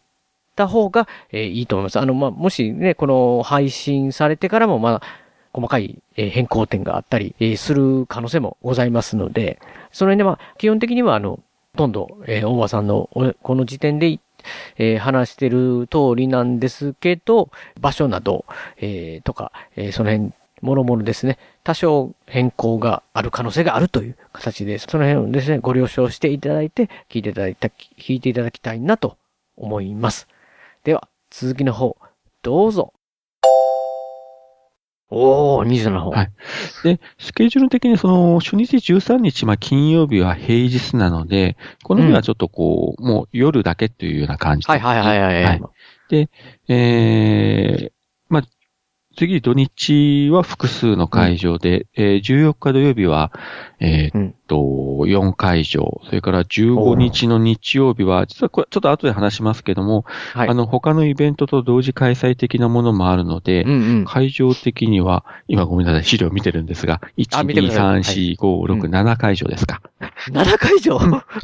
[0.56, 2.00] た方が、えいいと思います。
[2.00, 5.02] あの、まあ、もしね、この配信されてからも、まあ、
[5.52, 9.60] 細かいえ変更点があったりえする可能性もございますので、
[9.92, 11.40] その辺でまあ、基本的にはあの、
[11.74, 13.10] ほとんど、えー大場さんの
[13.42, 14.20] この時点で、
[14.78, 17.50] え話してる通りなんですけど、
[17.82, 18.46] 場所など、
[18.78, 29.18] えとか、えその辺、もろもろですね、多少変更がある可能性があるという形で、その辺をですね、ご了承していただいて、聞いていただいた、聞いていただきたいなと
[29.58, 30.28] 思います。
[30.84, 31.98] では、続きの方、
[32.42, 32.94] どうぞ。
[35.12, 36.12] おー、27本。
[36.12, 36.32] はい。
[36.84, 45.44] で、スケジュール的にその、初日13日、まあ金曜日は平日なので、この日はちょっとこう、もう夜だけというような感じではいはいはいはい。
[45.46, 45.62] はい
[46.10, 46.28] で、
[46.68, 47.99] えー、まあ、
[49.20, 53.34] 次土日は複数の会場で、えー14日土曜日は、
[53.82, 60.06] えーっと、4会場、それから15日の日曜日は、実はこれちょっと後で話しますけども、
[60.50, 63.66] あの、他のイベントと同時開催的なものもあるので、
[64.06, 68.02] 会場的には、今ごめんなさい、資料見てるんですが、1、2、見てください。
[68.02, 69.82] 3、4、5、6、7会場ですか。
[70.32, 70.98] 7会場？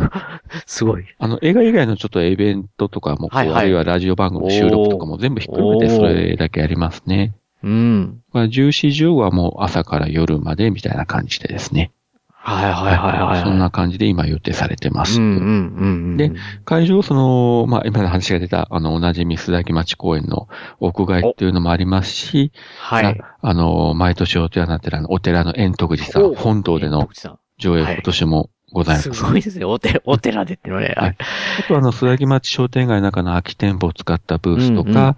[0.66, 1.04] すごい。
[1.20, 3.58] あの、映画以外のちょっとイベントとかも、はいはい。
[3.58, 7.34] あるいはラジオ番組の収録とかも全部ひっくるめてそれだけやりますね。
[7.66, 8.22] うん。
[8.32, 11.92] まあ、14、15はもう朝から夜までみたいな感じでですね。
[12.30, 13.42] はいはいはいはい。
[13.42, 15.20] そんな感じで今予定されてます。
[15.20, 16.18] うんうんうんうん。
[16.18, 16.32] で、
[16.64, 20.48] 会場、その、まあ、今の話が出た、あの、おなじみ須崎町公園の
[20.80, 27.10] 屋外っていうのもありますし、はいああの、毎年お世話になってるあの、お寺の円徳寺さん、本堂での
[27.58, 29.12] 上映が今年もございます。
[29.12, 29.66] すごいですね。
[29.66, 30.94] お寺、お寺でってのね。
[30.96, 31.18] はい。
[31.62, 35.16] あとあの、須崎町商店街の中の空き店舗を使ったブースとか、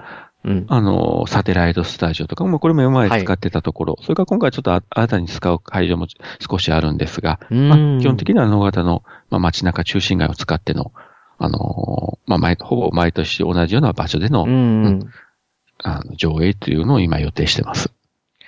[0.70, 6.08] あの、サテライトスタジオとかも、これも今まで使ってたところ、それから今回ちょっとあ新たに使う会場も
[6.50, 7.70] 少しあるんですが、うん。
[7.70, 10.94] まあ、基本的には野方の、まあ、街中中心街を使っての、
[11.38, 15.10] あのまあ、毎、ほぼ毎年同じような場所での、うん。
[15.84, 17.92] あの上映というのを今予定してます。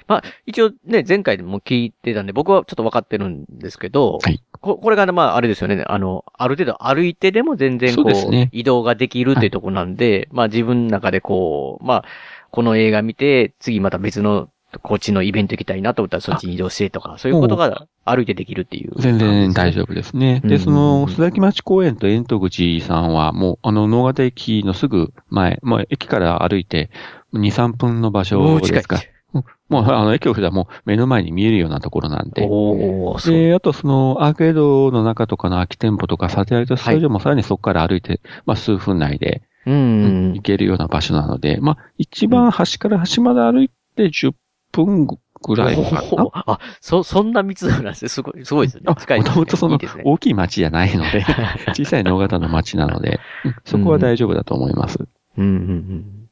[0.10, 4.18] まあ、一応ね、前回でも聞いてたんで、僕はちょっと分かってるんですけど、
[4.60, 8.50] ここれがね、まあ、あれですよね、あの、ある程度歩いてでも全然こう、そうですね。
[8.52, 12.06] 移動ができるっていうところなんで、まあ自分の中でこう、まあ、
[12.50, 14.50] この映画見て、次また別の、
[14.84, 18.92] こっちのイベント行きたいなと思ったらそっちに移動してとか、そういうことが歩いてできるっていう。
[18.98, 20.42] 全然大丈夫ですね。
[20.44, 26.92] で、その、須崎町公園と円徳寺さんは、もう、あの、能形駅のすぐ前、まあ、駅から歩いて、
[27.34, 29.00] 2、3分の場所ですか。
[29.34, 32.42] うんもう、あの、駅を普段もう目の前に見えるようなところなんで。
[32.42, 44.34] で、あとその、アーケードの中とかの空き店舗とかサテライトスタジオもさらにそこから歩いて、まあ、数分内で、うん、行けるような場所なので、まあ、一番端から端まで歩いて10
[44.72, 46.04] 分ぐらいかな。
[46.34, 48.10] あ、そ、そんな密度なんですね。
[48.10, 48.84] すごい、すごいですね。
[48.98, 49.30] 近いね。
[49.30, 51.24] ともとその大きい町じゃないので、
[51.76, 55.08] 小さい野方の町なので、うんそこは大丈夫だと思います。
[55.38, 56.30] うんうんうん。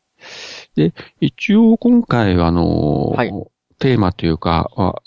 [0.77, 3.47] で、一応今回はあのー
[3.79, 5.01] テーマというか、は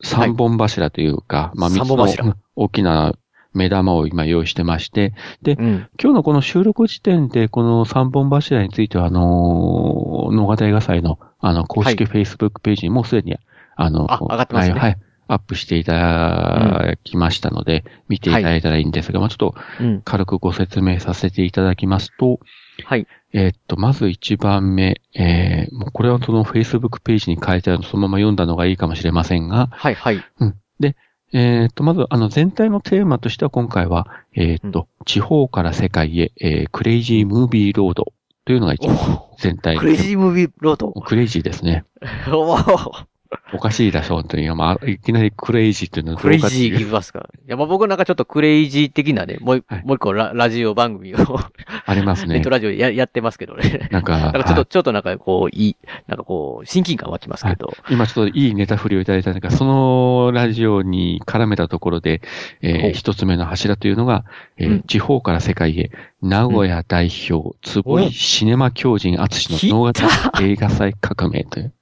[0.00, 2.24] 三本柱というか、まあ三つの三本柱。
[2.24, 3.14] う ん大きな
[3.52, 13.36] 目玉を今用意してまして、で、今日のこの収録時点でこの三本柱については、あのー野方映画祭のあの公式 Facebook ページにもうすでに、
[13.76, 14.74] あの、あ上がってますね。
[14.74, 20.02] はい、はい、アップしていただきましたので、見ていただいたらいいんですが、まあちょっとうん。
[20.02, 22.40] 軽くご説明させていただきますと、
[22.84, 23.06] はい。
[23.38, 30.24] えーっと、まず一番目、えー、もうこれはその Facebook ページに書いてあるのそのまま読んだのがいいかもしれませんが、はいはい。
[30.40, 30.54] うん。
[30.80, 30.96] で、
[31.34, 38.14] えーっと、まずあの全体のテーマとしては今回は、えーっと、地方から世界へ、えークレイジームービーロード
[38.46, 38.96] というのが一番
[39.38, 40.92] 全体クレイジームービーロード。
[40.92, 41.84] クレイジーですね。
[42.32, 43.06] おー
[43.52, 44.50] おかしいだしょ、本当に。
[44.50, 47.28] まあ、いきなりクレイジーっていうのはクレイジーギブアスか。
[47.46, 51.18] いや、まあ僕なんかちょっとクレイジー的なね、もう一、もう一個ララジオ番組を、
[51.86, 52.50] ありますねネット。
[52.50, 53.88] ラジオややってますけどね。
[53.90, 57.72] なんか なんかちょっと、はいちょっとなんかこう、いい、なんかこう、親近感湧きますけど。
[57.90, 62.20] 今ちょっといいネタ振りをいただいたんですが、そのラジオに絡めたところで、
[62.62, 64.24] えー一つ目の柱というのが、
[64.58, 65.90] えー地方から世界へ、
[66.22, 70.06] 名古屋代表、坪井シネマ狂人淳の能型
[70.42, 71.72] 映画祭革命という、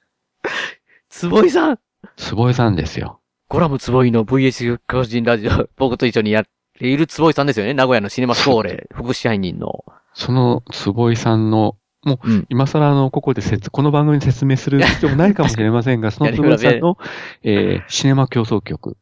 [1.16, 1.78] 坪井さん
[2.16, 3.20] 坪井さんですよ。
[3.48, 6.44] ゴラム坪井の VS 個人ラジオ、 僕と一緒にやっ
[6.76, 7.72] ている坪井さんですよね。
[7.72, 9.84] 名古屋のシネマスコーレ、副支配人の。
[10.12, 16.98] その坪井さんの、もう、今更あの、ここで説、この番組で説明する必要もないかもしれませんが、 その坪井さんの、
[17.44, 18.96] えーシネマ競争曲。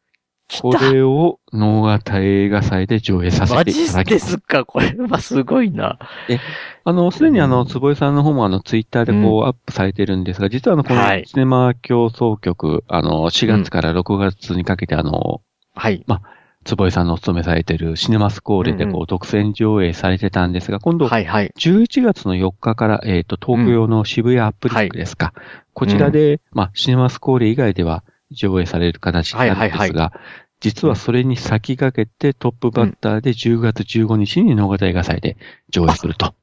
[0.60, 4.14] これを、能型映画祭で上映させマジていただきま。
[4.14, 4.64] ですすか？
[4.64, 5.98] これはすごいな。
[6.28, 6.40] で、
[6.84, 15.42] あの、すでにあの、坪井さんの方もあの、ツイッターでこう、アップされてるんですが、実はあの、このはいシネマ競争局、あの、4月から6月にかけてあの、
[15.74, 16.04] はい。
[16.06, 16.22] まあ、
[16.64, 21.52] 坪井さんのお勤めされてるシネマスコーレでこう、独占上映されてたんですが、今度、はいはい。
[21.58, 25.32] 11月の4日から、えっ、と、東京の渋谷アップリンクですか。
[25.74, 30.12] こちらで、まあ、シネマスコーレ以外では上映される形になるんですが、はいはいは
[30.62, 35.36] 実はそれに先駆けてトップバッターで10月15日に能形映画祭で
[35.70, 36.34] 上映すると。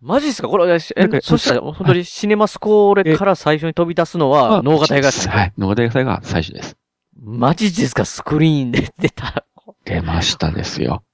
[0.00, 0.48] マジですか？
[0.48, 0.78] これ、え
[1.22, 5.32] そしたら本当にシネマスコーレから最初に飛び出すのは、能形映画祭。
[5.32, 5.52] はい。
[5.56, 6.76] 能形映画祭が最初です。
[7.22, 8.04] マジですか？
[8.04, 9.46] スクリーンで出た。
[9.84, 11.04] 出ましたですよ。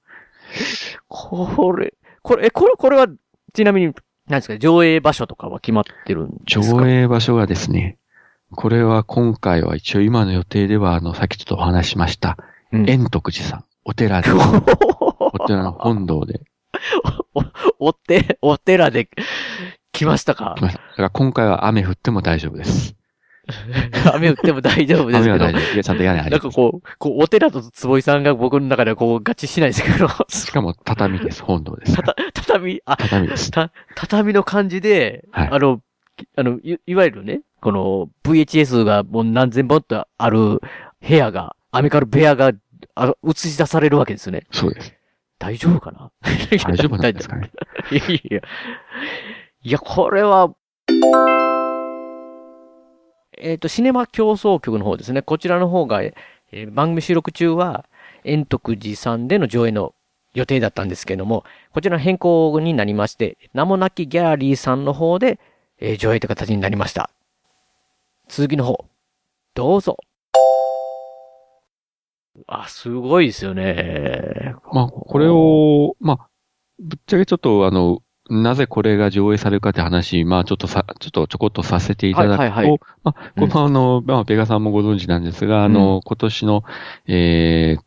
[1.07, 3.07] これ、これ、え、これ、これは、
[3.53, 3.93] ちなみに、
[4.27, 4.57] 何ですか？
[4.57, 6.65] 上映場所とかは決まってるんですか？
[6.83, 7.97] 上映場所がですね、
[8.55, 12.37] これは今回は一応今の予定では、あの、さっきちょっとお話ししました、
[12.73, 16.41] 円徳寺さん、お寺で、 お寺の本堂で、
[17.79, 19.09] おって、お寺で、
[19.93, 20.55] 来ましたか？
[20.57, 20.79] 来ました。
[20.81, 22.95] だから今回は雨降っても大丈夫です。
[24.13, 25.31] 雨降っても大丈夫ですけど。
[25.31, 25.73] 雨は大丈夫。
[25.73, 26.39] いや、ちゃんと屋根ありなん。
[26.39, 31.43] かこう、こう、お寺と坪井さんが僕の中ではこう、合致しないですけど、 しかも畳です。
[31.43, 31.95] 本堂です。
[31.95, 33.51] たた、畳、あ、畳です。
[33.51, 35.81] た、畳の感じで、はいあの、
[36.37, 40.59] あのい、いわゆるね、この VHS がもう何千本とある
[41.07, 42.51] 部屋が、アメカル部屋が、
[42.95, 44.45] あ映し出されるわけですよね。
[44.51, 44.93] そうです。
[45.39, 46.11] 大丈夫かな？
[46.21, 47.51] 大丈夫なんですかね？
[47.91, 48.41] い やいや。
[49.63, 50.53] いや、これは、
[53.37, 55.21] えっ、と、シネマ競争局の方ですね。
[55.21, 57.85] こちらの方が、えー番組収録中は、
[58.25, 59.93] 円徳寺さんでの上映の
[60.33, 65.39] 予定だったんですけども、こちらの変更になりまして、名もなきギャラリーさんの方で、
[65.79, 67.09] えー上映という形になりました。
[68.33, 68.85] 続きの方、
[69.55, 69.97] どうぞ。
[72.47, 74.55] あ、すごいですよね。
[74.71, 76.29] まあ、これを、まあ、
[76.79, 82.79] ぶっちゃけちょっとあの、なぜこれが上映されるかって話、まあちょっとさ、ちょっとちょこっとさせていただくと、はいはいはい。
[83.03, 86.63] まあ、このあの、まあ、ペガさんもご存知なんですが、あの、今年の、
[87.07, 87.83] えーっ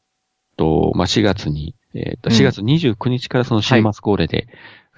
[0.58, 2.36] と、まあ4月に、えーっと、うん。
[2.36, 4.46] 4月29日からそのシネマスコーレで、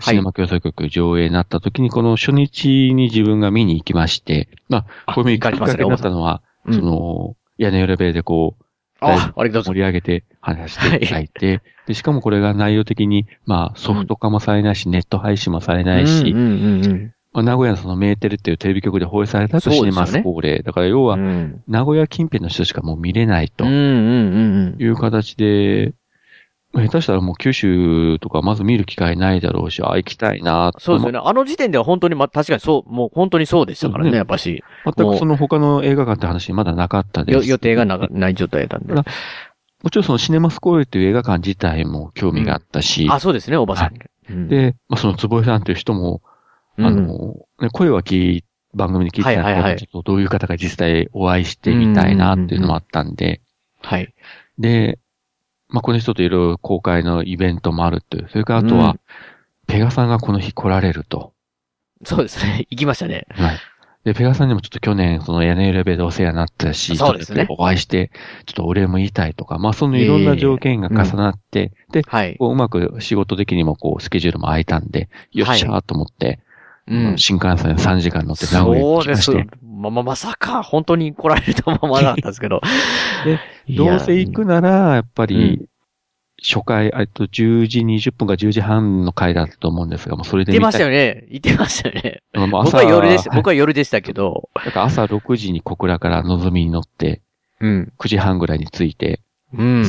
[0.00, 6.74] シネマ競争局上映になった時に、この初日に自分が見に行きまして、まあ、これも行くきっかけになったのは、うん。
[6.74, 8.64] その、屋根裏部屋でこう、
[9.00, 9.66] あ、ありがとうございます。
[9.68, 20.62] 盛り上げて話していただいて、で、しかもこれが内容的に、まあ、ソフト化もされないし、ネット配信もされないし、うんうんうんうんまあ、名古屋のそのメーテルっていうテレビ局で放映されたとシネそうですスコーレ。
[20.62, 21.62] だから要は、うん。
[21.68, 24.82] 名古屋近辺の人しかもう見れないとうんうんうんうん。
[24.82, 26.05] いう形で、まあ
[26.74, 31.20] 下手したらもう九州とかまず見る機会ないだろうし、あ、行きたいなとそうですよね。
[31.22, 34.62] あの時点では本当に、ま、確かにそう、もう本当にそうでしたからね、ねやっぱし。
[34.84, 37.36] 全くその他の映画館って話まだなかったです。
[37.36, 38.94] よ予定がなない状態だんで。
[38.94, 39.04] だ
[39.82, 43.94] もちろんそのシネマスコーレっていう映画館自体も興味があったし、あ、そうですね、おばさん。
[44.30, 46.20] うんで、まあ、その坪井さんという人も、
[46.78, 53.40] あの、ね、声は聞い、番組に聞いてたはいはいはいちょっとどういう方が実際お会いしてみたいなっていうのもあったんで、
[53.80, 54.12] はい。
[54.58, 54.98] で、
[55.68, 58.28] まあ、この人といろいろ公開のイベントもあるという。
[58.30, 59.00] それからあとは、うん
[59.66, 61.32] ペガさんがこの日来られると。
[62.04, 62.66] そうですね。
[62.70, 63.26] 行きましたね。
[63.30, 63.58] はい。
[64.04, 68.12] で、ペガさんにもちょっと去年、その屋根裏部屋でお世話になったし、そうですねお会いして、
[68.44, 72.36] ちょっとお礼も言いたいとか、まあ、そのいろんな条件が重なって、で、はい。
[72.36, 76.38] こううまく仕事的にもこう、スケジュールも空いたんで、よっしゃーと思って、
[76.86, 77.18] うん。
[77.18, 79.90] 新幹線3時間乗って名古屋にそうです来ま。
[79.90, 82.60] ま、ま、まさか、本当に来られるとは思わなかったですけど。
[83.24, 83.38] で、
[83.74, 85.68] どうせ行くなら、やっぱり、
[86.42, 91.26] 初回、えっと、10時20分か10時半の回だったと思うんですが、もうそれで見言ってましたよね。
[91.30, 92.22] 言ってましたよね。
[92.34, 94.50] 僕朝は夜でした、僕は夜でしたけど。
[94.54, 97.22] だから朝6時に小倉からのぞみに乗って、
[97.60, 97.92] うん。
[97.98, 99.20] 9時半ぐらいに着いて、
[99.54, 99.84] うん。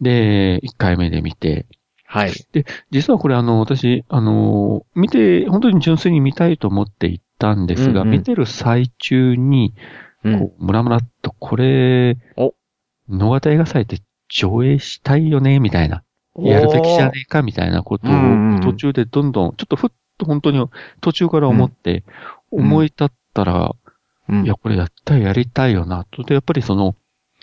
[0.00, 1.66] で、1回目で見て、
[2.10, 2.32] はい。
[2.52, 8.12] で、実はこれあの、私、あの、見て、本当に純粋に見たいと思って行ったんですが、うんうん。
[8.12, 9.74] 見てる最中に、
[10.24, 10.38] うん。
[10.38, 12.54] こう、ムラムラっと、これ、お。
[13.10, 13.98] 野方映画祭って
[14.30, 16.02] 上映したいよね、みたいな。
[16.38, 18.10] やるべきじゃねえか、みたいなことを
[18.62, 20.66] 途中でどんどん、ちょっとふっと本当に
[21.02, 22.04] 途中から思って、
[22.50, 23.74] 思い立ったら、
[24.30, 24.44] うん。
[24.46, 26.22] いや、これやったらやりたいよな、と。
[26.22, 26.94] で、やっぱりその、うん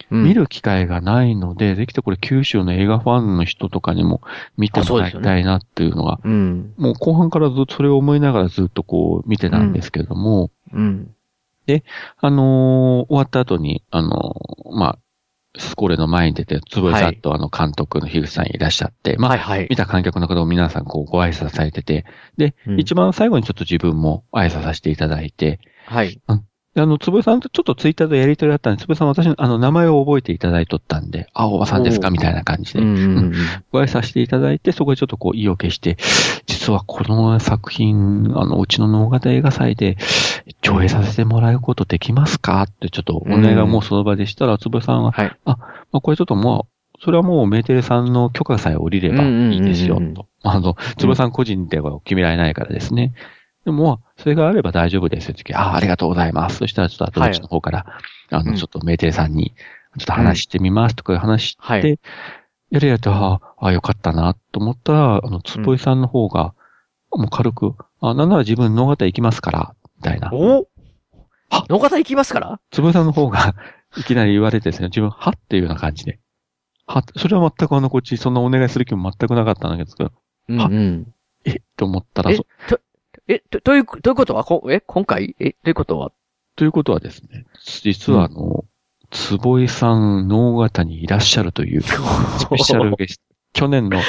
[0.10, 4.22] 見る機会がないので、できてこれ九州の映画ファンの人とかにも
[4.58, 6.74] 見てもらいたいなっていうのが、うん。
[6.78, 11.16] もう後半からずっとそれを思いながらずっとこう見てたんですけども、うん。
[12.20, 15.00] あのー終わった後に、あのーまあ、
[15.58, 19.68] スコーレの前に出て、坪井さんとあの監督の樋口さんいらっしゃって、まあ、はいはい。
[19.70, 22.06] 見た観客の方も皆さんこうご挨拶されてて、
[22.38, 26.10] で、うん一番最後にちょっと自分も挨拶させていただいて、はい。
[26.10, 26.20] で
[26.78, 33.34] あの、坪井さんとちょっとツイッターでやりとりあったんで、坪井さん私のあの名前を覚えていただいとったんで、あ、おばさんですかみたいな感じで、うんうんうん。
[33.72, 35.96] ご挨拶させていただいて、そこでちょっとこう意を決して、
[36.48, 39.96] 実はこの作品、あの、うちの能型映画祭で
[40.62, 45.38] 上映させてもらうことできますかってちょっとお願いがもうその場でしたら、坪井さんは、はい。
[45.46, 45.58] ま
[45.94, 50.28] あ、これちょっともう、それはもうメーテレさんの許可さえ降りればいいですよと。
[50.44, 53.14] あの、坪井さん個人では決められないからですね。
[53.64, 56.58] でも、まあそれがあれば大丈夫ですよって時、ああ、ありがとうございます。
[56.58, 57.86] そしたらちょっと後々の方から、
[58.32, 58.58] あの、うん。
[58.58, 59.54] ちょっとメーテレさんに、
[59.98, 62.00] ちょっと話してみますとかいう話して、はい。
[62.72, 66.54] やれやって、ああ、よかったなと思ったら、あの、坪井さんの方が、
[67.12, 70.30] もう軽く、あ、なんなら自分、野方行きますから、みたいな。
[70.34, 70.68] お？
[71.70, 72.60] 野方行きますから？
[72.72, 73.56] 坪井さんの方が、
[73.98, 75.30] いきなり言われてですね、自分、は？
[75.30, 76.20] っていうような感じで。
[76.88, 80.12] は、それは全くあの、こっち、そんなお願いする気も全くなかったんだけど、
[80.50, 81.14] うんうん。
[81.46, 82.40] え、と思ったら、え
[83.28, 85.36] え、と、という、ということは、こえ、今回？
[85.40, 86.12] え、ということは？
[86.56, 87.46] ということはですね、
[87.82, 88.66] 実はあの、
[89.12, 91.82] 坪井さん、能型にいらっしゃるという、
[92.38, 93.24] スペシャルゲスト。
[93.54, 94.00] 去年の、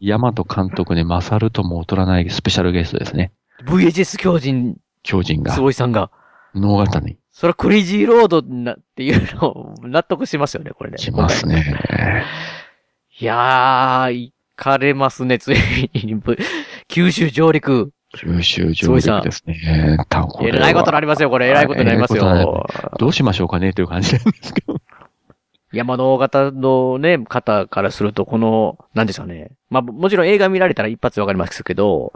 [0.00, 3.32] 大和監督に勝るとも劣らないスペシャルゲストですね。
[3.64, 6.10] VHS 狂人、狂人が坪井さんが。
[6.54, 10.98] 脳型にそれはクレイジーロードなっていうのを納得しますよね、これね。
[10.98, 12.24] しますね。
[13.18, 15.56] いやー、行かれますね、つい
[15.94, 16.14] に。
[16.16, 16.36] ぶ
[16.88, 17.92] 九州上陸。
[18.14, 19.98] 九州上陸ですね。
[20.08, 21.48] たこれはえらいことになりますよ、これ。
[21.48, 22.66] えらいことになりますよ。
[22.98, 24.76] どうしましょうかねという感じなんですけど。
[25.72, 29.52] 山の大型のね、方からすると、この、なんでしょうね。
[29.70, 32.12] まあ、もちろん映画見られたら一発でわかりますけど、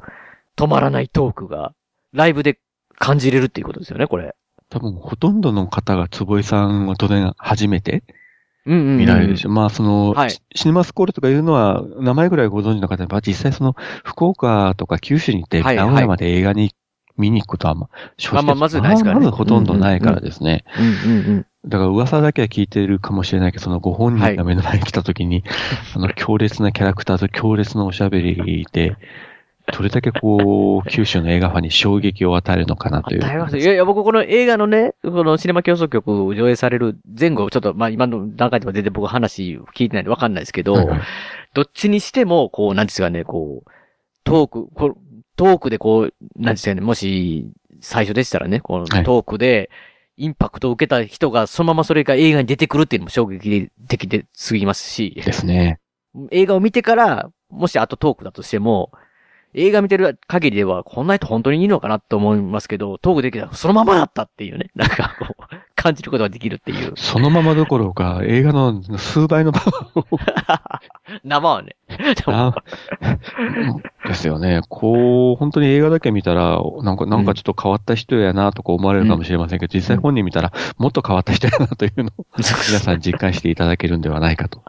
[0.56, 1.72] 止まらないトークが、
[2.12, 2.58] ライブで
[2.98, 4.34] 感じれるっていうことですよね、これ。
[4.68, 8.02] 多分、ほとんどの方が坪井さんは当然初めて
[8.66, 9.50] 見られるでしょ。
[9.50, 10.30] まあ、その、はい。
[10.30, 15.86] シシネマスコールとかいうのは、名前ぐらいご存知の方は、実際その、福岡とか九州に行って、はいはい。
[15.86, 16.72] 名古屋まで映画に
[17.16, 19.26] 見に行くことは、まあ、正直まあまずないですからね。
[19.26, 20.64] まずほとんどないからですね。
[21.66, 25.42] だから噂だけは聞いてるかもしれないけど、そのご本人が目の前に来た時に、
[25.94, 28.96] あの強烈なキャラクターと強烈なおしゃべりで、
[29.72, 33.20] どれだけこう、九州の映画ファンに衝撃を与えるのかなという。
[33.20, 40.76] 大変ますいやいや、僕この映画のね、このシネマ競争曲を上映される前後、ちょっと、まあ今の段階では全然僕話聞いてないんでわかんないですけど、
[41.54, 43.70] どっちにしても、こう、なんですかね、こう、
[44.24, 44.96] トーク、こう
[45.36, 47.50] トークでこう、なんですかね、もし、
[47.80, 49.70] 最初でしたらね、このはいトークで、
[50.16, 55.78] インパクトを受けた人が、そのままそれが映画に出てくるっていうのも衝撃的ですぎますし、ですね。
[56.30, 58.90] 映画を見てから、もしあとトークだとしても、
[59.56, 66.92] 映画見てる限りでは、こんな人本当にいいのかなと思いますけど、トークできたらそのままだったっていうね、なんかこう、感じることができるっていう。
[66.96, 70.04] そのままどころか、映画の数倍のパワーを
[71.24, 71.76] 生はね。
[72.26, 72.54] あ
[74.06, 74.60] ですよね。
[74.68, 82.44] こう、本当に映画だけ見たら、なんか、なんかちょっと変わった人やなとか思われるかもしれませんけど、実際本人見たら、もっと変わった人やなというのを、皆
[82.78, 84.62] さん実感していただけるんではないかと。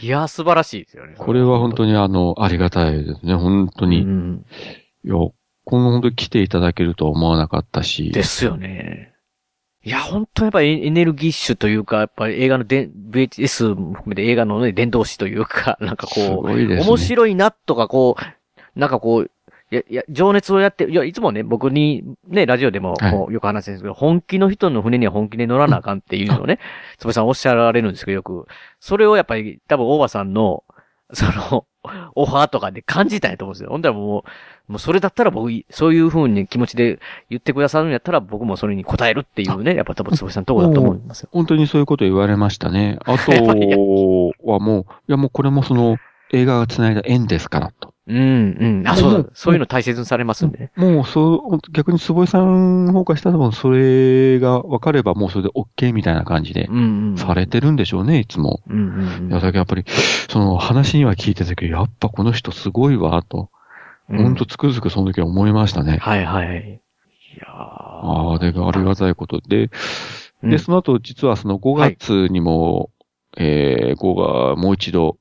[0.00, 1.14] いや、素晴らしいですよね。
[1.16, 3.34] これは本当にあの、ありがたいですね。
[3.34, 4.02] 本当に。
[4.02, 8.10] いや、この本当に来ていただけるとは思わなかったし。
[8.10, 9.12] ですよね。
[9.84, 19.30] いや、本当やっぱりエネルギッシュというか、やっぱり映画ので VHS も含めて映画のね、伝道師というか、なんかこすう、ね面白いなとかこう、なんかこう、
[19.70, 26.58] いや、いや、情熱をやって、いや、いつもね、僕に、ね、ラジオでも、はいこうよく話してるんですけど、本気の人の船には本気で乗らなあかんっていうのをね、
[26.98, 28.46] つばさんおっしゃられるんですけど、よく。
[28.80, 30.62] それをやっぱり、多分、大場さんの、
[31.12, 31.66] その、
[32.14, 33.70] オファーとかで感じたんやと思うんですよ。
[33.70, 34.24] ほんだらも
[34.68, 36.98] う、もうそれだったら僕、そういう風に気持ちで
[37.30, 41.28] 言ってくださるんやったら僕もそれに応えるっていうね、やっぱ多分つばさんのとこだと思いますよ。
[41.32, 42.98] 本当にそういうこと言われましたね。
[43.06, 45.98] あとはもう、いやもうこれもその、
[46.32, 47.94] 映画が繋いだ縁ですからと。
[48.08, 48.88] うん、うん。
[48.88, 49.30] あ、そうだ。
[49.34, 50.70] そういうの大切にされますんでね。
[50.76, 56.68] もう、そう、逆に坪井さん方からしたらもうそれが分かればもうそれで OK みたいな感じで、
[57.16, 58.60] されてるんでしょうね、いつも。
[58.68, 59.84] うんうんいや、だけどやっぱり、
[60.28, 63.50] その話には聞いてたけど、やっぱこの人すごいわ、と。
[64.08, 65.98] うんほんとつくづくその時は思いましたね。
[66.00, 66.80] はいはい。
[67.44, 69.70] ああ、で、ありがたいことで、
[70.42, 72.90] うんで、その後、実はその5月にも、
[73.36, 75.18] えー、5がもう一度、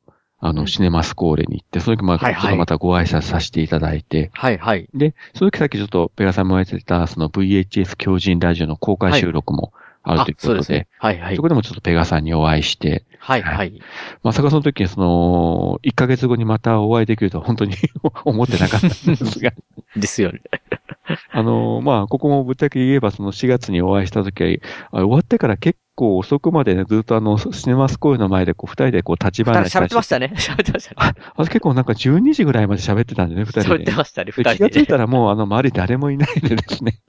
[0.47, 4.87] あの、シネマスコーレに行って、その時まあ、ちょはいはいっとまたご挨拶させていただいて、はいはい。
[4.93, 9.73] で、その時さっきちょっとペガさんもやってた、その VHS 狂人ラジオの公開収録も
[10.03, 13.81] あるということで、あそうですねはいはいそこでもちょっとペガさんにお会いして、はいはい。
[14.21, 17.75] まさかその時にその、1ヶ月後にまたお会いできるとは本当に
[18.23, 19.51] 思ってなかったんですが。
[19.97, 20.41] ですよね。
[21.31, 24.49] あの、まあ、ここもぶっちゃけ言えばその4月にお会いした時は、
[24.91, 30.33] あ終わってから結構遅くまでね、ずっとあの、シネマスコールの前でこう、二人でこう、立ち話喋ってましたね。
[30.35, 31.13] 喋ってましたね。
[31.35, 33.67] あれ結構なんか12時ぐらいまで喋ってたんでね、二人で。
[33.67, 36.99] 喋ってましたねで二人で気がついたらもうあの、周り誰もいないんでですね。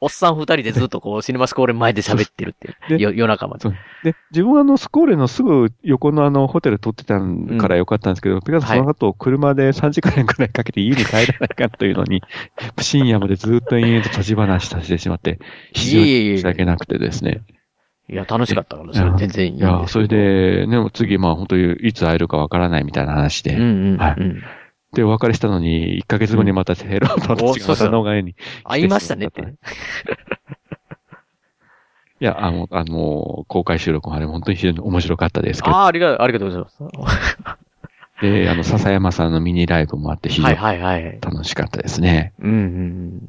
[0.00, 3.00] おっさん二人でずっとこう、シネマスコーレ前で喋ってるっていう。
[3.00, 3.68] よ夜中まで。
[4.04, 7.20] で、自分はあの、スコーレのすぐ横のあの、ホテル取ってた
[7.58, 12.22] からよかったんですけど、ピカさんその後、車で3時間くらいかけて家に帰らないかというのに、
[12.80, 15.38] 深夜までずっと延々と立ち話させてしまって、
[15.72, 17.42] 非常に申し訳なくてですね。
[18.08, 24.16] いや、楽しかったから、それ全然いいいや、それで、ね、次、まあ本当にいつ会えるかわからないみたいな話で、うんうんはい。
[24.96, 28.34] で、お別れしたのに、1ヶ月後にまたヘローと私がまた野外に。
[28.64, 29.42] 会いましたねって。
[32.18, 35.76] いや、あの、あの、公開収録もあれ本当に非常に面白かったですけど。
[35.76, 36.82] ああ、ありがとう、ありがとうございます。
[38.22, 42.32] で、あの、笹山さんのミニライブもあって非常にはいはいはい楽しかったですね。
[42.40, 43.20] うんうん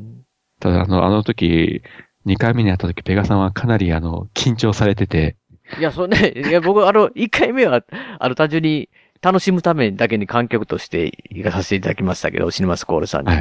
[0.62, 1.82] ただ、あの、あの時、
[2.26, 5.36] 2回目に会った時、ペガさんはかなり、あの、緊張されてて、
[5.80, 7.84] いや、そうね、いや、僕、あの、一回目は、
[8.20, 8.90] あの、単純に
[9.22, 13.32] 楽しむためだけに観客として行かさせていただきましたけど、シネマスコールさんに。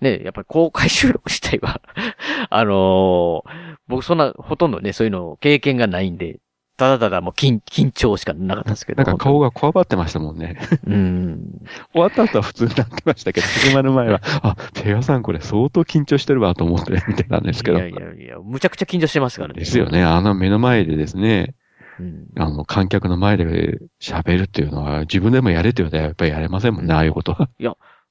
[0.00, 1.80] ね、やっぱり公開収録自体は、
[2.50, 6.38] あのー僕そんな、ほとんどね、そういうの経験がないんで、
[6.76, 9.04] ただただもう緊緊張しかなかったですけど。
[9.04, 10.58] なんか顔がこわばってましたもんね。
[10.86, 11.60] うん。
[11.92, 17.78] 終わった後は普通になってましたけど、始まる前は、あ、ペガさんこれ相当緊張してるわと思って見てたんですけど。
[17.78, 19.60] いやいやいや、むちゃくちゃ緊張してますからね。
[19.60, 20.02] ですよね。
[20.02, 21.54] あの目の前でですね、
[21.98, 22.26] うん。
[22.36, 27.48] あの、観客の前で喋るっていうのは、自分でもやれって言われたらやっぱりやれませんもんね、ああいうことは。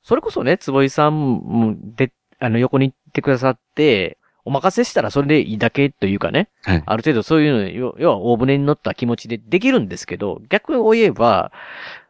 [0.04, 6.84] それこそね、坪井さんも、で、あの、横に行ってくださって、お任せしたらそれでいいだけというかね、はい。
[6.86, 11.52] ある程度そういうの、要要は大船に乗った気持ちでできるんですけど、逆を言えば、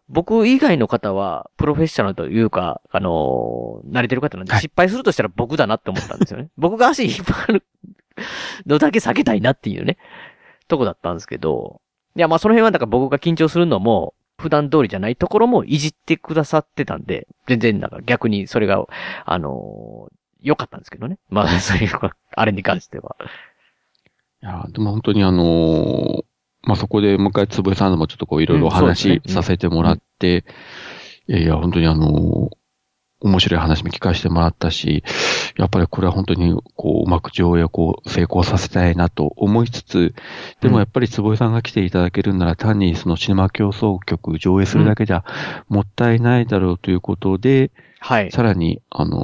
[0.09, 6.49] 僕以外の方は、プロフェッショナルというか、あのー慣れてる方なんで、はい失敗するとしたら僕だなって思ったんですよね。
[6.57, 7.63] 僕が足引っ張る
[8.65, 9.97] のだけ避けたいなっていうね、
[10.67, 11.81] とこだったんですけど、
[12.15, 18.85] いや、まあその辺はだから僕が緊張するのも、普段通りじゃないところもいじってくださってたんで、全然なんか逆にそれが、
[19.25, 20.13] あのー
[20.45, 21.19] 良かったんですけどね。
[21.29, 21.91] まあ、 そういう、
[22.35, 23.15] あれに関しては。
[24.41, 26.23] いや、でも本当にあのー
[26.63, 30.43] まあ、そこでもう一回坪井さんともちょっとこういろいろお話しさせてもらって、
[31.27, 32.62] いやいや、本当にあのー
[33.23, 35.03] 面白い話も聞かせてもらったし、
[35.57, 40.13] やっぱりこれは本当にこう、うまく上映をこう、成功させたいなと思いつつ、
[40.61, 45.23] でもやっぱり坪井さんが来ていただけるんなら単にそのシネマ競争曲上映するだけじゃ
[45.69, 48.31] もったいないだろうということで、はい。
[48.31, 49.21] さらに、あのー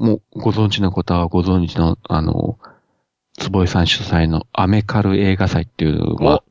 [0.00, 2.70] もうご存知の方はご存知の、あのー
[3.40, 6.44] 坪井さん主催のアメカル映画祭っていうのは、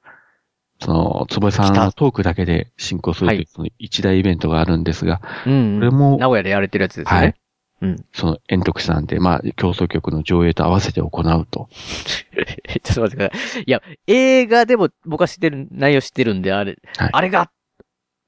[0.79, 7.25] その、坪井さんのトークだけで進行するという、その一大イベントがあるんですが、うん、これも名古屋でやれてるやつですよね。
[7.25, 7.35] はい。
[7.81, 8.05] うん。
[8.13, 11.69] その、円徳さんで、まあ、競争曲の上映と合わせて行うと。
[12.83, 13.63] ちょっと待ってください。
[13.65, 17.51] いや、映画でも僕は知ってる、内容知ってるんで、あれ、はいあれが、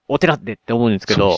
[0.08, 1.38] お寺ってって思うんですけど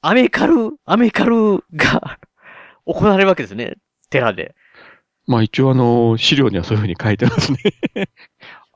[0.00, 2.18] アメカル、アメカルが
[2.86, 3.74] 行われるわけですね。
[4.10, 4.54] 寺で。
[5.26, 7.58] まあ一応あの、資料にはそういうふうに書いてますね。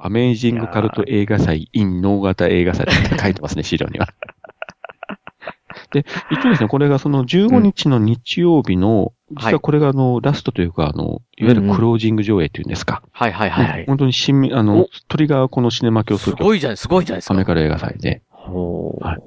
[0.00, 4.08] アメージングカルト映画祭 in 脳型映画祭って書いてますね、資料には。
[5.92, 13.02] で、一応ですね、これがその15日の日曜日の、実はこれがあの、ラストというか、あの、いわゆるクロージング上映っていうんですか。
[13.10, 13.86] はいはいはいはい。
[13.86, 17.34] 本当に新み、あの、鳥がこのシネマ競争すごいじゃない、すごいじゃないですか。
[17.34, 18.22] アメカル映画祭で。
[18.30, 19.04] ほう。
[19.04, 19.22] はい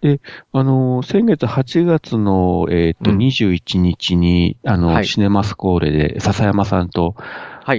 [0.00, 0.20] で、
[0.52, 7.26] あの、先月8月の、えっ、と、うん21日に、あの、はいシネマスコーレで、笹山さんとはい。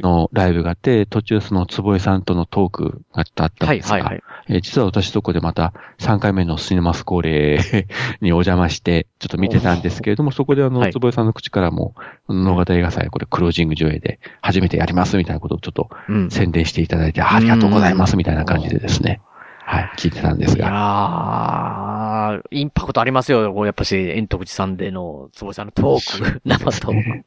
[0.02, 4.24] のライブがあって、途中その坪井さんとのトークがあったんはいですが、はいはい。
[4.50, 7.88] えー実は私そこでまた3回目のシネマスコーレ
[8.20, 11.94] にお邪魔して、ちょっと見てたんですけれども、そこであの、はい坪井さんの口からも、
[12.28, 16.32] 野方映画祭、これクロージング上映で初めてやりますみたいなことをちょっとうん。
[16.32, 19.22] 宣伝していただいて、あありがとうございますみたいな感じでですね、
[19.70, 23.54] はい、聞いてたんですいやインパクトありますよ。
[23.54, 27.26] こうやっぱし、煙突さんでの、坪井さんのトーク、 生トーク。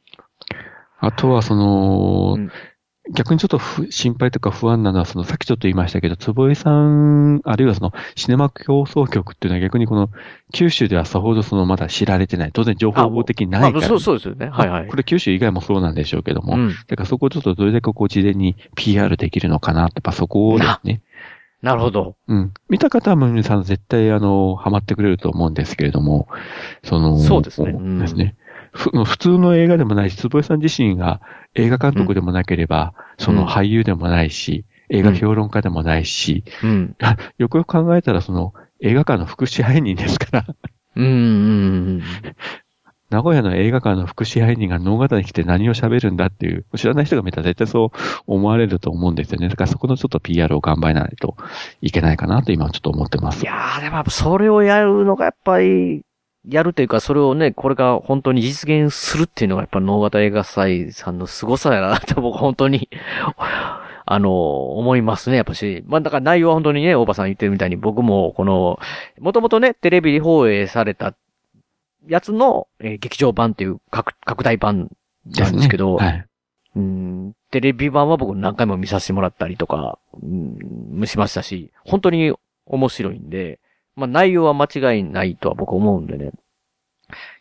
[1.03, 2.51] あとはその、うん
[3.11, 10.09] 逆にちょっと不心配とか不安なのは、その、さっきちょっと言いましたけど、坪井さん、あるいはその、シネマ競争局っていうのは逆にこの、
[10.53, 12.53] 九州ではさほどその、まだ知られてない。
[12.53, 13.85] 当然情報的にないから。
[13.85, 14.51] あそうそうですよね。
[14.51, 14.95] はいはいこ。
[14.95, 16.55] れ九州以外もそうなんでしょうけども。
[16.55, 16.69] うん。
[16.87, 21.03] だからそこをちょっとどれだけこう、事前に PR できるのかなって、やっぱそこをですね。
[21.61, 22.17] なるほど。
[22.29, 22.53] うん。
[22.69, 26.29] 見た方は皆さん絶対あの、ハマってくれると思うんですけれども、
[26.85, 28.37] その、そうですねうんですね。
[28.73, 31.21] ふ 普通の映画でもないし、坪井さん自身が
[31.55, 36.97] 映画監督でもなければ、その俳優でもないし、映画評論家でもないし、うん。
[37.39, 40.47] よくよく考えたらその映画館の副支配人ですから、
[40.97, 41.15] うん、うん、う
[41.99, 42.03] ん。
[43.13, 49.51] 名古屋の映画館の副支配人が能形に来て何を喋るんだっていう、知らない人が見たら絶対そう思われると思うんですよね。
[49.51, 51.37] だからそこのちょっと PR を頑張らないと
[51.83, 53.47] いけないかなと今はちょっと思ってますい。
[53.47, 56.05] やー、でもそれをやるのがやっぱり、
[56.49, 62.89] やるというか、それをね、これが本当に実現するっていうのがやっぱ能形映画祭さんの凄さやなと僕本当に、
[64.05, 65.85] あの、思いますね、やっぱし。
[65.87, 68.81] まあだから内容は本当にね、大場さん言ってるみたいに僕もこの、
[69.21, 71.15] もともとね、テレビ放映された
[72.09, 74.91] やつの、えー劇場版っていう拡拡大版
[75.27, 76.27] なんですけど、はい。
[76.75, 82.33] うん、テレビ版は僕何回も見させてもらったりとか、うん、しましたし、本当に
[82.67, 83.61] 面白いんで、
[83.97, 86.33] まあ内容は間違いないとは僕思うんでね。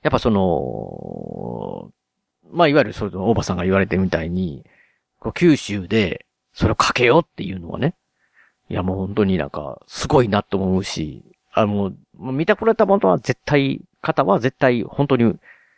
[0.03, 1.91] やっぱその、
[2.51, 4.63] まあいわゆるそれと大場さんが言われてるみたいに、
[5.19, 7.95] こう九州でそれをかけようっていうのはね、
[8.69, 11.23] いやもう本当になんかすごいなと思うし、
[11.53, 15.35] あの、もう見てくれたものは絶対、方は絶対本当に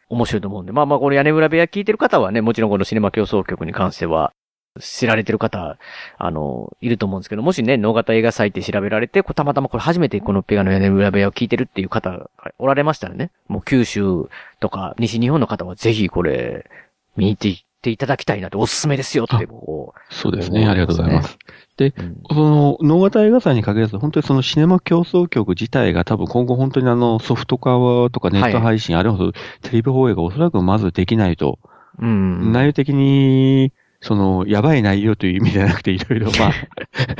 [0.09, 4.33] 面白いと思うんで、まあまあこれ屋根裏部屋聞いてる方はね、もちろんこのシネマ競争局に関しては、
[4.79, 5.77] 知られてる方、
[6.17, 16.69] あの、いると思うんですけど、もしね、能形映画祭って調べられて、たまたまこれ初めてこのペガの屋根裏部屋を聞いてるっていう方がおられましたらね、もう九州とか西日本の方はぜひこれ、
[17.15, 20.13] 見に行っていっていただきたいなって、おすすめですよって、こう。
[20.13, 20.67] そうですね。
[20.67, 21.37] ありがとうございます。
[21.77, 21.93] で、
[22.29, 27.71] その、能型映画祭に限らず、本当にそのシネマ競争局自体が多分今後本当にあの、ソフト化
[28.09, 31.59] とかネット配信、あるいはテレビ放映がおそらくまずできないと、
[31.99, 32.53] うん。
[32.53, 36.51] 内容的に、その、やばい内容という意味じゃなくて、いろいろ、 まあ、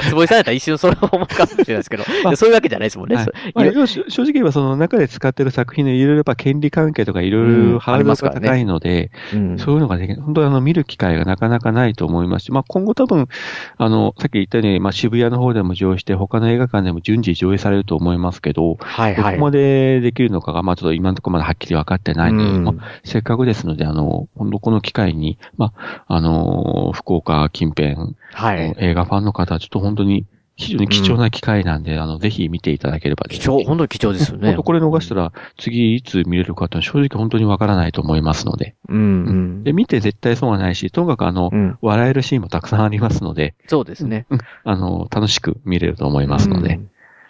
[0.01, 2.36] つぼいされたら一瞬それを思うかもしれないですけど、まあ。
[2.36, 3.15] そういうわけじゃないですもんね。
[3.15, 3.27] はい。
[3.55, 9.57] まあ、正正直言えばその中で使ってる作品のいろいろやっぱ権利関係とかいろいろハードルが高いので、うん。
[9.57, 10.17] そういうのができない。
[10.19, 13.29] 本当にあの見る機会がなかなかないと思いますし、まあ今後多分、
[13.77, 19.34] あの、さっき言ったように、まあ渋谷の方でも上映して、他の映画館でも順次上映されると思いますけど、はいはい。
[19.36, 22.63] どこまでできるのかが、まあちょっと今のところまだはっきり分かってないので、うん。
[22.65, 27.95] まあせっかくですので、あの、本当この機会に、まあ、あの、福岡近辺、
[28.34, 28.76] はい。
[28.78, 34.49] 映画ファンの方はちょっと本当に非常に貴重な機会なんで、あの、ぜひ見ていただければ貴重、本当に貴重ですよね。
[34.49, 38.76] 本当これ逃したら、次いつ見れるかって正直本当にわからないと思いますので。
[38.88, 39.01] うん、う
[39.32, 39.63] ん。
[39.63, 41.51] で、見て絶対損はないし、とにかくあの、
[41.82, 44.28] 笑えるシーンもたくさんありますので、そうですね。
[44.63, 46.80] あの、楽しく見れると思いますので、はい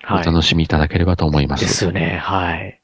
[0.05, 1.63] お楽しみいただければと思います。
[1.63, 2.17] ですよね。
[2.21, 2.82] はい。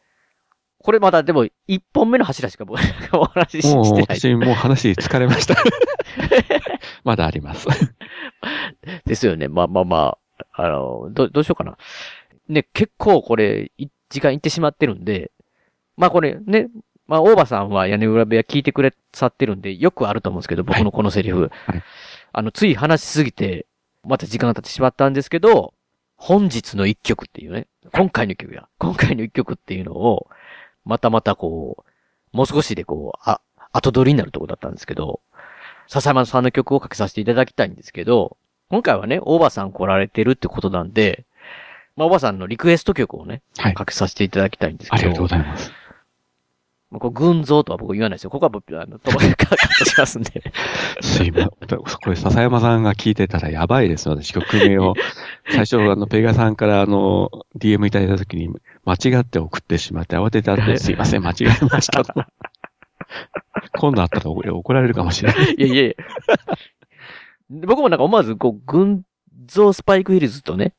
[0.82, 2.80] これまだでも、一本目の柱しか僕、
[3.14, 4.20] お話ししもう、てない。
[4.20, 5.56] 私もう話疲れました。
[7.04, 7.68] まだあります。
[9.06, 9.48] ですよね。
[9.48, 10.18] まあまあま
[10.54, 11.78] あ、あの、ど、どうしようかな。
[12.48, 15.32] ね、結構これ、い時間いってしまってるんで、
[15.98, 16.70] まあこれね、
[17.08, 21.52] まあ大場さんは屋根裏部屋聞いてくれさってるんで、よくあると思うんですけど、僕のこのセリフ。
[22.32, 23.68] あの、つい話しすぎて、
[24.04, 25.74] また時間が経ってしまったんですけど、
[26.16, 30.28] 本日の一曲っていうね、今回の一曲や、今回の一曲っていうのを、
[30.90, 31.86] またまたこ
[32.34, 35.22] う、もう少しでこう、あ、後取りになるとこだったんですけど、
[35.88, 38.38] 笹山さんの曲をかけさせていただきたいんですけど、
[38.70, 41.26] 今回はね、大場さん来られてるってことなんで、
[41.96, 43.44] まあ、大場さんのリクエスト曲をね、
[43.76, 45.02] かけさせていただきたいんですけど。
[45.02, 45.72] ありがとうございます。
[46.92, 48.32] まあ、これ、群像とは僕言わないですよ。
[48.32, 50.42] ここは僕、あの、ともかくカットしますんで。
[51.02, 51.80] すいません。
[51.80, 54.96] これ、笹山さんが聞いてたらやばいですよ、私、曲名を。
[55.50, 58.50] 最初、あの、ペガさんから、あの、DM いただいたときに、
[58.90, 62.14] 間違って送ってしまって、慌ててあって、すいません、間違えましたと。
[63.78, 65.56] 今度あったら怒怒られるかもしれない。
[65.56, 65.94] いやいやいや。
[67.50, 69.04] 僕もなんか思わず、こう、群
[69.46, 70.74] 像スパイクヒルズとね、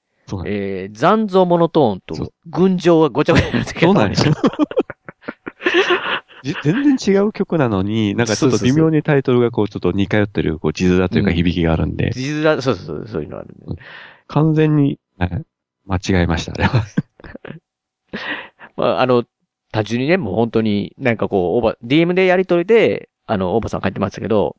[0.47, 4.35] えー、残像モノトーンと、群青がごちゃごちゃになってそうなんですよ。
[6.43, 12.11] じ 全然違う曲なのに、なんかちょっと微妙にタイトルがこう、ちょっと似通ってる、こう、地図だというか響きがあるんで。
[12.13, 13.77] 実は、そうそうそう、そういうのあるね。
[14.27, 15.45] 完全に、はい
[15.87, 16.85] 間違えました、あれは。
[18.77, 19.25] まあ、あの、
[19.73, 24.57] 単純にね、もう本当に、なんかこう、オーバー、DM でやりとりで、あの、オーバーさん書いてましたけど、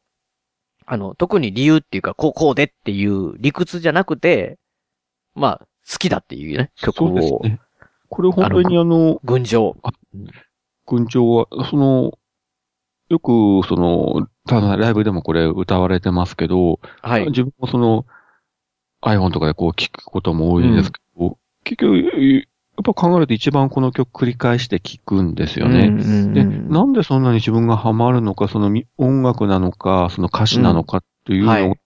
[0.85, 4.57] あの、特に理由っていうか、こう、こうでっていう理屈じゃなくて、
[5.35, 7.39] まあ、好きだっていうね、曲そうですを。
[7.41, 7.59] ね。
[8.09, 9.75] これ本当にあの、群青。
[10.85, 12.17] 群青は、その、
[13.09, 18.05] よく、その、ただライブでもこれ歌われてますけど、はい自分もその、
[19.01, 22.47] iPhone とかでこう聞くことも多いんですけど、結局、
[22.85, 25.87] やっぱ考えると一番この曲繰り返して聞くんですよね。
[25.87, 31.77] うんうんうんで、なんでそんなに自分がハマるのか、そのみ音楽なのか、その歌詞なのかっていうのを、うんはい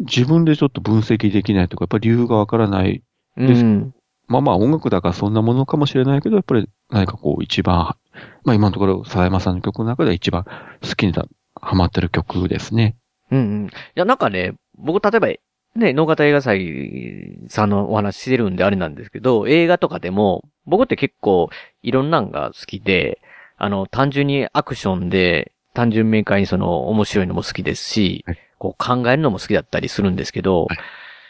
[0.00, 3.02] 自分でちょっと分析できないとか、やっぱり理由がわからない
[3.36, 3.62] です。
[3.62, 3.94] うん
[4.28, 7.96] まあまあ音楽だからそんなものかもしれないけど、やっぱり何かこう一番、
[8.44, 11.24] まあ今のところ、沢山さんの曲の中で一番好きな、
[11.60, 12.96] ハマってる曲ですね。
[13.32, 13.66] うんうん。
[13.66, 15.28] いや、なんかね、僕、例えば、
[15.76, 21.48] ね、能型映画祭さんのお話してるんであれなんですけど、映画とかでも、僕って結構、
[21.82, 23.20] いろんなんが好きで、
[23.56, 28.24] あの、単純にアクションで、単純明快にその、面白いのも好きですし、
[28.58, 30.68] こう考えるのも好きだったりするんですけど、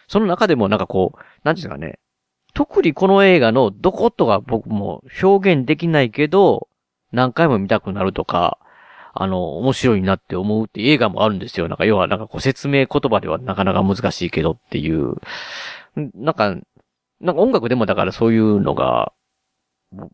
[0.09, 1.99] その中でもなんかこう、なんていうんですかね、
[2.55, 6.69] 特にこの映画のどことが僕も表現できないけど、
[7.13, 8.59] 何回も見たくなるとか、
[9.13, 11.69] あの、面白いなって思うって映画もあるんですよ。
[11.69, 15.17] なんか、要は、なんかこう説明言葉ではなかなか難しいけどっていう。
[16.15, 16.57] なんか、
[17.21, 19.13] なんか音楽でもだからそういうのが、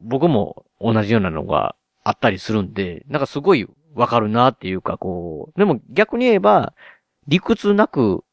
[0.00, 6.72] 僕も同じようなのがあったりするんで、なんかすごいわかるなっていうか、こう、でも逆に言えば、
[7.28, 8.24] 理屈なく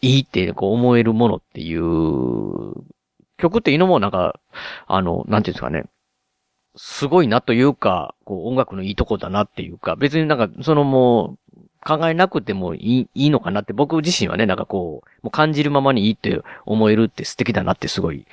[0.00, 1.82] いいってこう思えるものっていう、
[3.38, 4.38] 曲っていうのもなんか、
[4.86, 5.84] あの、なんていうんですかね。
[6.76, 11.38] すごいなというか、こう音楽のいいとこだなっていうか、別になんか、そのもう、
[11.84, 18.24] 考えなくてもいい、いいのかなって僕自身はね、なんかこう、もう感じるままにいいって思えるって素敵だなってすごい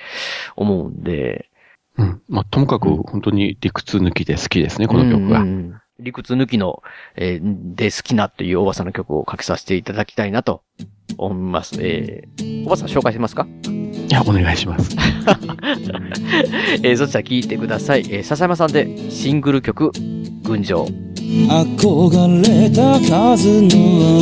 [0.56, 1.50] 思うんで。
[1.98, 2.22] うん。
[2.30, 5.42] まあ、ともかく本当に理屈抜きで好きですね、この曲は。
[5.42, 6.82] うんうん理屈抜きの、
[7.18, 10.64] えーで好きなというおばさんの曲をかけさせていただきたいなと
[11.18, 11.76] 思います。
[11.82, 13.46] えー、おばさん紹介しますか？
[14.10, 14.96] いや、お願いします。
[16.82, 18.06] えー、そしたら聞いてください。
[18.10, 19.92] えー、笹山さんでシングル曲、
[20.44, 20.88] 群青。
[21.48, 23.70] 憧れた数の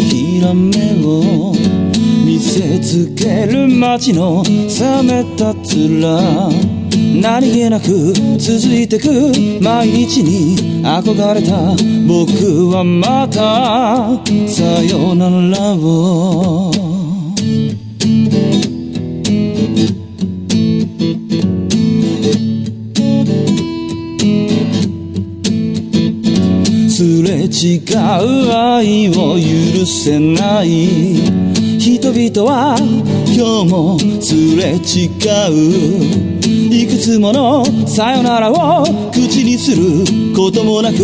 [0.02, 1.54] 諦めを
[2.26, 9.08] 見せつける街の冷めた面何気なく続いてく
[9.62, 11.76] 毎日に憧れた
[12.06, 14.20] 僕はまた
[14.52, 16.87] さよならを
[27.48, 31.48] 違う愛を許せない
[31.80, 32.76] 人々は
[33.26, 35.08] 今日もすれ違
[35.50, 36.38] う
[36.74, 40.98] いくつものさよならを口にすることもなく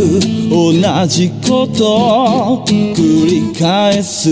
[0.49, 0.73] 同
[1.07, 4.29] じことを繰り返す。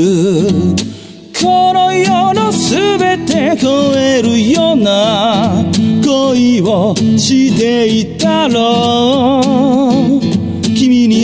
[1.41, 5.63] この世のすべて超えるような
[6.03, 9.41] 恋をしていたろ
[10.37, 10.40] う。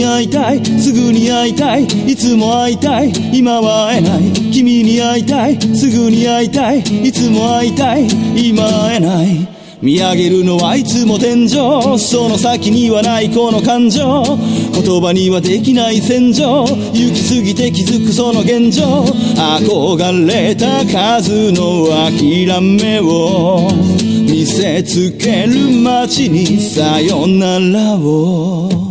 [0.04, 9.58] 会いたいすぐに会いたいいつも会いたい今は会えない君に会いたいすぐに会いたいいつも会いたい今会えない。
[9.80, 11.50] 見上げるのはいつも天井
[11.98, 14.24] その先にはないこの感情。
[14.24, 16.64] 言葉にはできない戦場。
[16.64, 19.04] 行き過ぎて気づくその現状。
[19.36, 23.68] 憧れた数の諦めを。
[24.02, 28.87] 見せつける街にさよならを。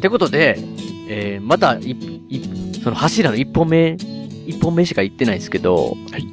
[0.00, 0.56] ってことで、
[1.08, 3.98] えー、まだい、い、その柱の一本目、
[4.46, 6.26] 一本目しか行ってないですけど、はい。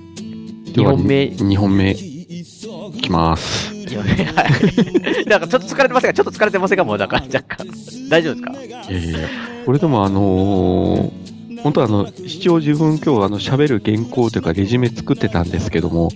[0.74, 1.28] 二本目。
[1.28, 2.26] 二本目、い
[3.02, 3.68] きます。
[3.74, 5.26] はい。
[5.28, 6.14] なんかちょっと疲れてませんか？
[6.14, 6.86] ちょっと疲れてませんか？
[6.86, 7.68] もうなんか若干。
[8.10, 8.54] 大丈夫ですか？
[8.54, 9.30] いやいやいや、
[9.66, 11.27] これでもあのー
[11.64, 16.10] 本当はあの、一応自分今日あの喋る原稿というかレジュメ作ってたんですけども、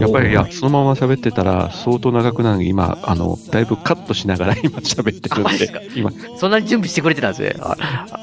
[0.00, 6.10] やっぱりいや、そのまま喋ってたら相当長くなるので、今、あの、だいぶカットしながら今喋ってるんで、 今。
[6.36, 7.54] そんなに準備してくれてたんですね。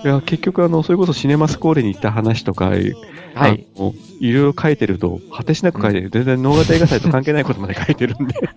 [0.03, 2.71] いや、結局あの、それこそシネマスコーレに行った話とか、
[3.37, 3.65] はい。
[4.19, 6.09] いろいろ書いてると、果てしなく書いてる。
[6.09, 8.33] 全然脳型映画祭と関係ないことまで書いてるんで。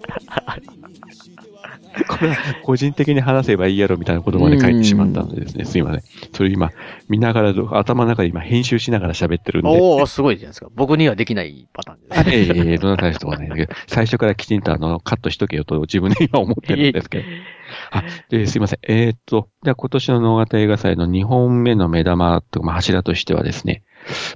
[2.09, 6.03] これは個人的に話せばいいやろみたいなことまで書いてしまったのでですね、すいません。
[6.33, 6.71] それ今、
[7.09, 9.69] 見ながら、頭の中で今編集しながら喋ってるんで。
[9.69, 10.69] おおすごいじゃないですか。
[10.75, 12.57] 僕にはできないパターンです、ね。
[12.57, 17.25] ええええ、どんな大したことはないんだけど、最初からきちんとあの、カットしとけよと自分で今思ってるんですけど。
[17.91, 18.79] あ、で、すいません。
[18.83, 23.83] えー、っと、じゃあ今年の能型映画祭の2本目の目玉とか、まあ、柱としてはですね、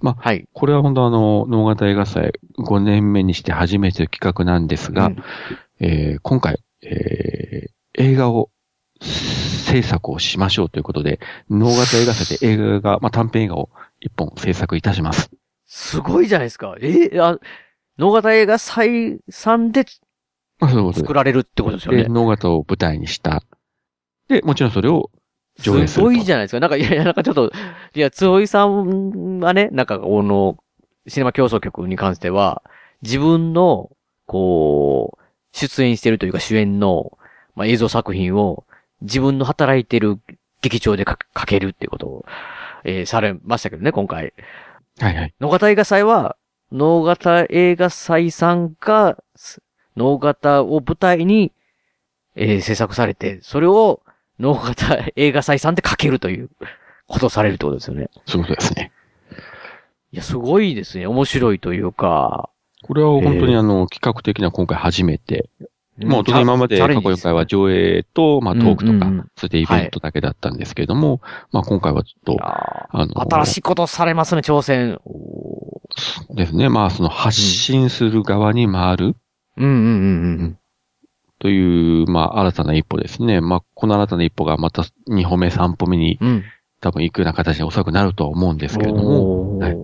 [0.02, 0.46] まあ、はい。
[0.52, 5.16] これは本当あの、能型映画祭5年目にして初めての企画なんですが、うん、
[5.80, 8.51] えー、今回、えー、映画を
[9.01, 11.20] 制作をしましょうということで、
[11.51, 13.70] 能型映画祭で映画が、まあ、短編映画を
[14.01, 15.30] 一本制作いたします。
[15.66, 16.76] すごいじゃないですか。
[16.80, 17.39] えー、あ、
[17.99, 19.85] 能型映画祭さんで
[20.95, 22.05] 作られるってことですよね。
[22.05, 23.43] で、能型を舞台にした。
[24.28, 25.11] で、もちろんそれを
[25.59, 25.89] 上映する。
[25.89, 26.61] すごいじゃないですか。
[26.61, 27.53] なんか、いやいや、なんかちょっと、
[27.95, 30.57] いや、つおいさんはね、なんか、この、
[31.07, 32.62] シネマ競争局に関しては、
[33.03, 33.91] 自分の、
[34.26, 35.24] こう、
[35.55, 37.16] 出演してるというか主演の、
[37.55, 38.64] まあ、映像作品を
[39.02, 40.18] 自分の働いてる
[40.61, 42.26] 劇場でかけるっていうことを、
[42.82, 44.32] えー、されましたけどね、今回。
[44.98, 45.34] はいはい。
[45.40, 46.36] 野型映画祭は、
[46.72, 49.22] 野型映画祭さんが、
[49.96, 51.52] 野型を舞台に、
[52.34, 54.02] えー、制作されて、それを
[54.40, 56.50] 野型映画祭さんでかけるという
[57.07, 58.09] ことをされるってことですよね。
[58.26, 58.90] そういうことですね。
[60.11, 61.07] いや、すごいですね。
[61.07, 62.48] 面白いというか。
[62.87, 65.49] これは本当にあの、企画的な今回初めて、
[65.97, 75.01] もう、今まで過去4回は上映と、まあ、トークとか、それでイベントだけだったんですけれども、まあ、今回はちょっと、あの、新しいことされますね、挑戦。
[76.35, 76.68] ですね。
[76.68, 79.16] まあ、その発信する側に回る。
[79.57, 80.59] うんうんうんうん。
[81.39, 83.41] という、まあ、新たな一歩ですね。
[83.41, 86.18] まあ、この新たな一歩がまた2歩目、3歩目に、
[86.82, 89.76] 多分行くような形でおそらくなるとは思うんですけれども、はい。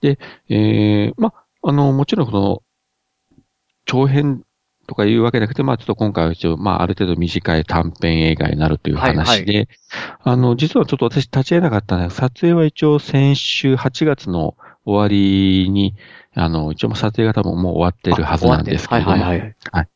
[0.00, 0.18] で、
[0.48, 2.62] えー、まあ、あの、もちろんこの、
[3.86, 4.44] 長編
[4.86, 9.68] とかいうわけじゃなくて、まあちょっと今回は一応、まあある程度短い短編映画になるという話で、はいはい、
[10.24, 15.94] あの、実はちょっと私立ち会えなかったんです撮影は一応先週8月の終わりに、
[16.34, 19.56] あの、一応撮影が多分もう終わってるはずなんですけども、はいはいはい。
[19.72, 19.88] はい。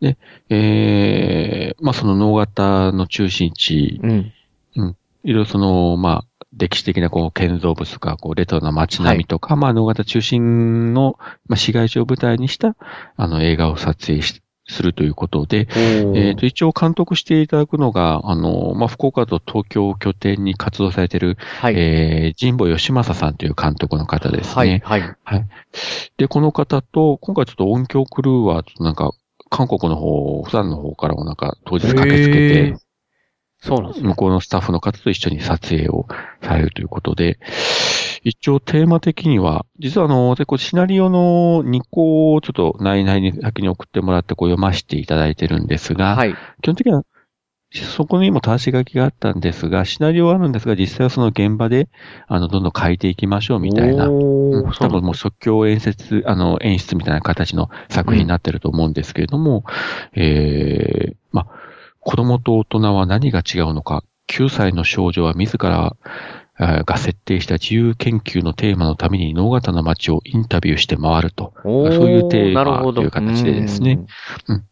[0.00, 4.32] で、えー、まあその脳型の中心地、うん。
[4.76, 4.96] うん。
[5.24, 12.76] いろいろその、まあ、歴史的なこう建造物とか、こうレトロな街並みとか、はい、まあ、能型中心の、まあ、市街地を舞台にした、
[13.16, 15.66] あの、映画を撮影し、するということで、
[16.14, 24.54] えっ、と、一応監督していただくのが、あの、まあ、福岡と東京を拠点に活動されている、はい、えー、神保義正さんという監督の方ですね。
[24.54, 25.16] はい、はい。
[25.24, 25.46] はい。
[26.16, 29.12] で、この方と、今回ちょっと音響クルーは、ちょっとなんか、
[29.50, 32.76] 韓国の方、普段の方からもなんか当日駆けつけて、
[33.62, 34.04] そうなんです。
[34.04, 36.06] 向こうのスタッフの方と一緒に撮影を
[36.42, 37.38] されるということで、
[38.24, 46.34] 一応テーマ的には、実はあの、でこうシナリオの2個をちょっと内々に先に送ってもらってこう読ませていただいてるんですが、はい。
[46.60, 47.04] 基本的には、
[47.72, 51.88] そこにも正し書きがあったんですが、シナリオはあるんですが、実際はその現場で、
[52.26, 59.64] あの、どんどん書いていきましょうみたいな、うん多分もう即興演説、あの、演出みたいな形の作品になってると思うんですけれども、
[60.14, 61.61] えー、まあ、
[62.02, 65.96] 子供と大人は何が違うのか、9歳の少女は自ら、
[66.60, 71.54] えーが設定した自由研究のテーマのために脳型の街をインタビューして回ると。
[71.64, 74.00] そういうテーマという形でですね。
[74.48, 74.64] うん。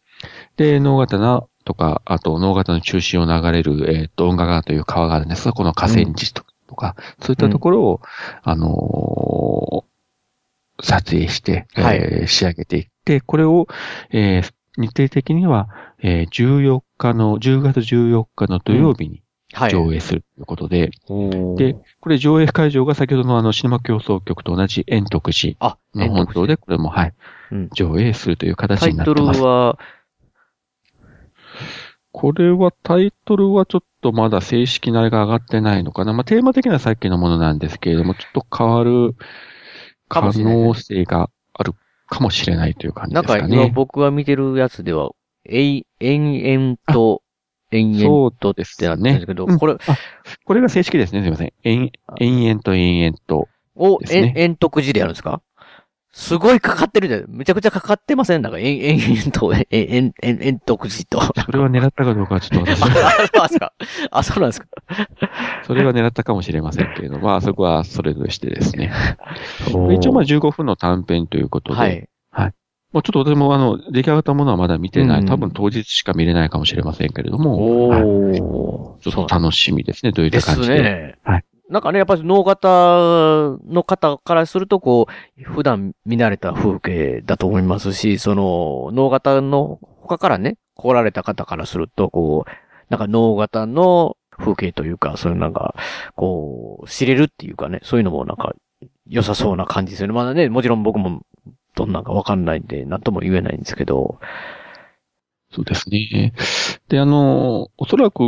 [0.57, 5.45] で、脳型なとか、あと脳型の中心を流れる、えっ、と、音楽川という川があるんです。
[5.45, 8.01] が、この河川敷ととか、そういったところを、
[8.43, 9.91] あのー
[10.83, 11.97] 撮影して、はい。
[11.97, 13.67] えー仕上げていって、これを、
[14.11, 14.51] えー
[14.81, 15.69] 日程的には、
[16.01, 19.23] えー14日の、10月14日の土曜日に
[19.53, 19.71] はい。
[19.71, 27.13] 上映するということで、おーで、これ上映会場が先ほどのあのシネマ競争局と同じ円徳寺あ、の本堂で、これもはい、
[27.51, 29.41] うん上映するという形タイトルになってます。
[29.41, 29.79] は、
[32.13, 36.13] これはタイトルはちょっとまだ正式なあれが上がってないのかな。
[36.13, 39.15] まあ、テーマ的にはさっきのものなんですけれども、ちょっと変わる
[40.07, 41.29] 可能性が
[42.11, 43.71] かもしれないという感じなんか今ですかね。
[43.73, 45.11] 僕が見てるやつでは、
[45.49, 47.21] えい、延々と、
[47.71, 49.97] 延々とってなってるんですけど、うんこれ、あ
[50.43, 51.21] これが正式ですね。
[51.21, 51.53] すみません。
[51.63, 53.47] 延延々と延々と。
[53.75, 55.41] を、ですねえん、円徳寺でやるんですか？
[56.13, 57.25] すごいかかってるじゃん。
[57.29, 58.41] めちゃくちゃかかってません？
[58.41, 61.21] なんか、えん、えん、えんと、えん、えん、えん、えん徳寺と。
[61.41, 63.73] それは狙ったかどうかはちょっと私あ、そうなんですか。
[64.11, 64.67] あ、そうなんですか。
[65.63, 68.91] それは狙ったかもしれませんけれども、 まあそこはそれとしてですね。
[69.95, 72.53] 一応まあ15分の短編ということで、はい。
[72.91, 75.21] まあちょっと私もあの、出来上がったものはまだ見てない。
[75.21, 79.01] うん多分当日しか見れないかもしれませんけれども、はいおー。
[79.01, 80.83] ちょっと楽しみですね、どういったです感じで。
[80.83, 81.15] ね。
[81.23, 81.43] はい。
[81.71, 82.67] なんかね、やっぱり脳型
[83.65, 85.07] の方からすると、こ
[85.39, 92.51] う、普段見慣れた風景だと思いますし、その、脳型の他からね、来られた方からすると、こう、
[92.89, 95.73] なんか脳型の風景というか、そういうなんか、
[96.17, 98.53] こう、知れるっていうかね、そういうのもなんか、
[99.07, 100.13] 良さそうな感じですよね。
[100.13, 101.21] まだね、もちろん僕も、
[101.75, 104.19] どんなんかわかんないんで、なんとも言えないんですけど。
[105.53, 106.33] そうですね。
[106.89, 108.23] で、あの、おそらく、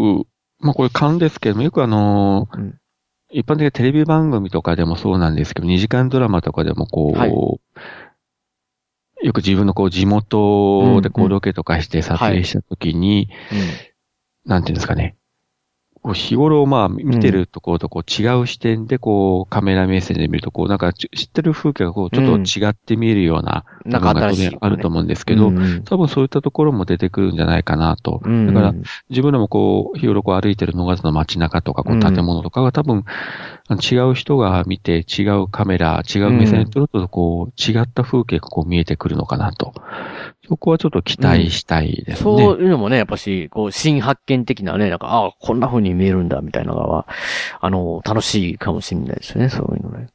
[0.59, 2.79] まあこれ勘ですけども、よくあの、うん
[3.33, 7.33] 一般的なテレビ番組とかでもそうなんですけど、2時間ドラマとかでもこう、はい
[9.23, 14.49] よく自分のこう地元でこうんううんロケとかして撮影したときに、うん。
[14.51, 15.15] なんていうんですかね。
[16.03, 25.51] こう日頃まあ見てるところとこう違う視点でこうカメラ目線で見るとこうなんかち知ってる風景がこうちょっと違って見えるようななんか当あると思うんですけど、
[25.85, 28.21] 多分そういったところも出てくるんじゃないかなと。
[28.23, 28.47] うん。
[28.47, 28.73] だから、
[29.09, 31.99] 自分らもこう、日頃こう歩いてる野方の街中とか、こううん。
[31.99, 33.03] 建物とかが多分、
[33.69, 39.73] 違う人が見て、違うカメラ、違う目線で撮ると、こう、違った風景がこう見えてくるのかなと。
[40.47, 42.15] そこはちょっと期待したいですね。
[42.17, 47.07] そういうのもね、やっぱし、こう、新発見的なね、なんか、ああ、こんな風に見えるんだ、みたいなのは、
[47.61, 50.07] あの、楽しいかもしれないですね、そういうのね。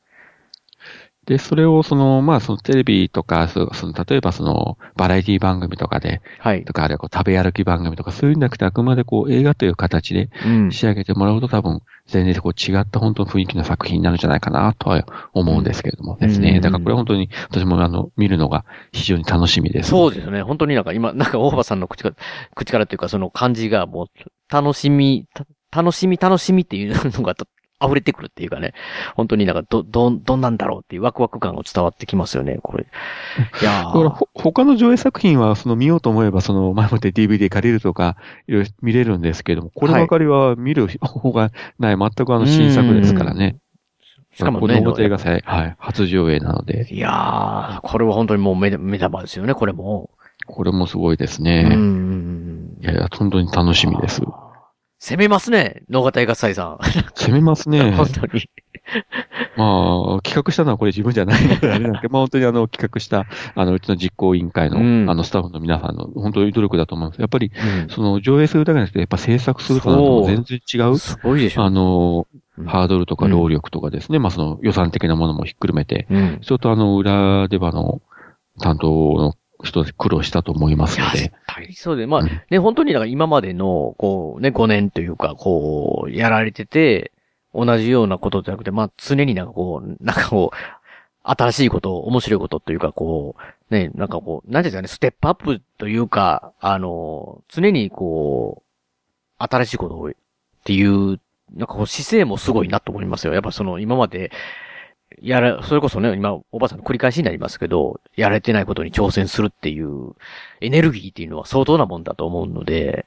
[1.28, 6.64] で、それをその、まあ、そのテレビとか、そその、例えばその、バラエティ番組とかで、はい。
[6.64, 10.72] とか、あるいはこう食べ歩き番組とか、そういうんじゃなくて、あくまでこう、映画という形でうん。
[10.72, 15.04] 仕上げてもらうと多分、全然こう違った本当の雰囲気の作品になるんじゃないかなとは
[15.34, 16.52] 思うんですけれどもですね。
[16.56, 19.90] うんだからこれは本当に、私もあの、見るのが非常に楽しみです。
[19.90, 20.40] そうですよね。
[20.40, 22.16] 本当になんか今、 なんか大場さんの口から、
[22.54, 24.06] 口からというか、その感じがもう、
[24.50, 27.46] 楽しみ、た楽しみ、楽しみっていうのがと
[27.84, 28.74] 溢れてくるっていうかね。
[29.14, 32.86] 本当になんか、ど、どん、どんなんだろうっていうワクワク感が伝わってきますよね、これ。
[33.62, 33.84] いや
[34.34, 38.16] 他の上映作品は、その見ようと思えば、その前もって DVD 借りるとか、
[38.46, 43.56] いろいろ見れるんですけれども、こればかりは見る方がない、全くあの新作ですからね。
[44.34, 50.10] しかもねこの映画祭、はい、初上映なので、いやー、これは本当にもう目、目玉ですよね、これも。
[50.46, 51.64] これもすごいですうね。
[51.64, 52.76] ん。
[52.80, 54.22] いやいや、本当に楽しみです。
[55.00, 56.78] 攻めますね、野方映画祭さん。
[57.14, 57.92] 攻めますね。
[57.96, 58.50] 本当に。
[59.56, 67.20] まあ、企画したのはこれ自分じゃないので、 あれなんですけど、まあ本当にあの、企画した、あの、うちの実行委員会の、うんあの、スタッフの皆さんの、本当に努力だと思うんです。
[67.20, 71.64] やっぱり、うんその、上映するだけじゃなくて、やっぱ制作するとなると全然違う、すごいでしょ。
[71.64, 72.26] あの
[72.56, 76.38] うん、ハードルとか労力とかですね、まあその予算的なものもひっくるめて、うん。
[76.40, 78.00] ちょっとあの、裏出場の
[78.60, 81.32] 担当の人で苦労したと思いますので
[81.74, 82.06] そうで。
[82.06, 87.12] まあうんね、本当にだから今までの、こうね、5年というか、こう、やられてて、
[87.54, 90.56] 同じようなことじゃなくて、まあ常になんかこう、なんかこう、
[91.22, 93.36] 新しいこと、面白いことというか、こ
[93.70, 100.12] う、ね、なんかこう、なんていうんですかね、ステップアップというか、あの、常にこう、新しいことをっ
[100.64, 101.20] ていう、
[101.54, 103.32] なんかこう姿勢もすごいなと思いますよ。
[103.32, 104.30] やっぱその今まで、
[105.22, 110.14] やら、それこそね、今、おばさんの繰り返しになりますけど、やれてないことに挑戦するっていう、
[110.60, 113.06] エネルギーっていうのは相当なもんだと思うので、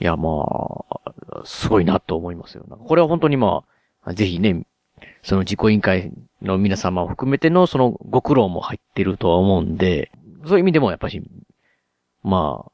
[0.00, 0.44] いや、ま
[0.90, 2.64] あ、すごいなと思いますよ。
[2.64, 3.64] これは本当にま
[4.02, 4.66] あ、ぜひね、
[5.22, 10.10] その自己委員会の皆様を含めてのそのご苦労も入ってるとは思うんで、
[10.46, 11.22] そういう意味でもやっぱし、
[12.22, 12.72] まあ、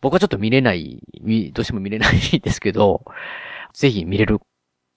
[0.00, 3.04] 僕はちょっと見れない、みどうしても見れないですけど、
[3.72, 4.40] ぜひ見れる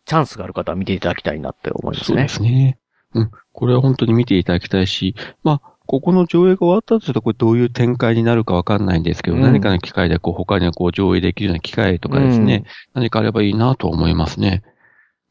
[0.06, 2.28] チャンスがある方は見ていただきたいなって思いますね。
[2.28, 2.78] そうですね。
[3.14, 3.32] うん。
[3.54, 14.64] これは本当に見ていただきたいし、まあ、ここの上映が終わったとすると、これどういう展開になるかわかんないんですけど、うん何かの機会でこう他にはこう上映できるような機会とかですね、何かあればいいなと思いますね。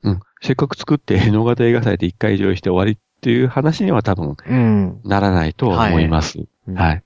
[0.03, 0.21] うん。
[0.41, 5.01] せっかく作って、能型映画祭で一回上映して終わりっていう話には多分うん。
[5.05, 6.39] ならないとは思います。
[6.67, 7.03] うんはい。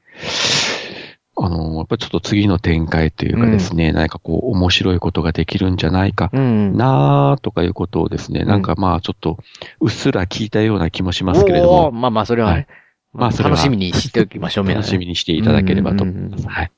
[1.42, 6.76] あの、やっぱりちょっと次の展開というかですね、何かこう面白いことができるんじゃないかうん。
[6.76, 9.38] なーとかいうことをですね、なんかまあちょっと
[9.80, 12.66] うっすら聞いたような気もしますけれども、まあまあ、それはね、はい。
[13.12, 16.04] まあそれは楽しみにしておきましょう、楽しみにしていただければと。
[16.04, 16.22] 思います。
[16.22, 16.48] うんうんうん。
[16.48, 16.72] はい。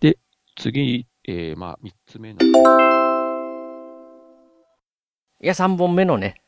[0.00, 0.18] で、
[0.56, 2.38] 次、えー、まあ三つ目の、
[5.40, 6.42] いや、3本目のね、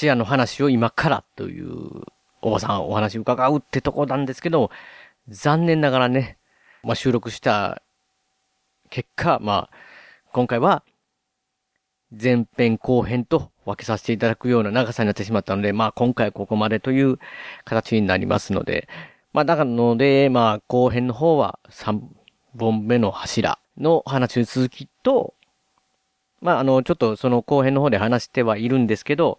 [0.00, 2.02] 橋屋の話を今からという、
[2.42, 4.70] おばさんお話伺うってとこなんですけど、
[5.28, 6.38] 残念ながらね、
[6.82, 7.82] まあ、収録した
[8.90, 9.76] 結果、まあ、
[10.32, 10.84] 今回は、
[12.10, 17.18] 前編後編と分けさせていただくような長さになってしまったので、まあ今回はここまでという
[17.64, 18.88] 形になりますので、
[19.34, 22.00] まあだからので、まあ後編の方は3
[22.58, 25.34] 本目の柱の話の続きと、
[26.40, 29.38] まあ、あの、ちょっとその後編の方で話してはいるんですけど、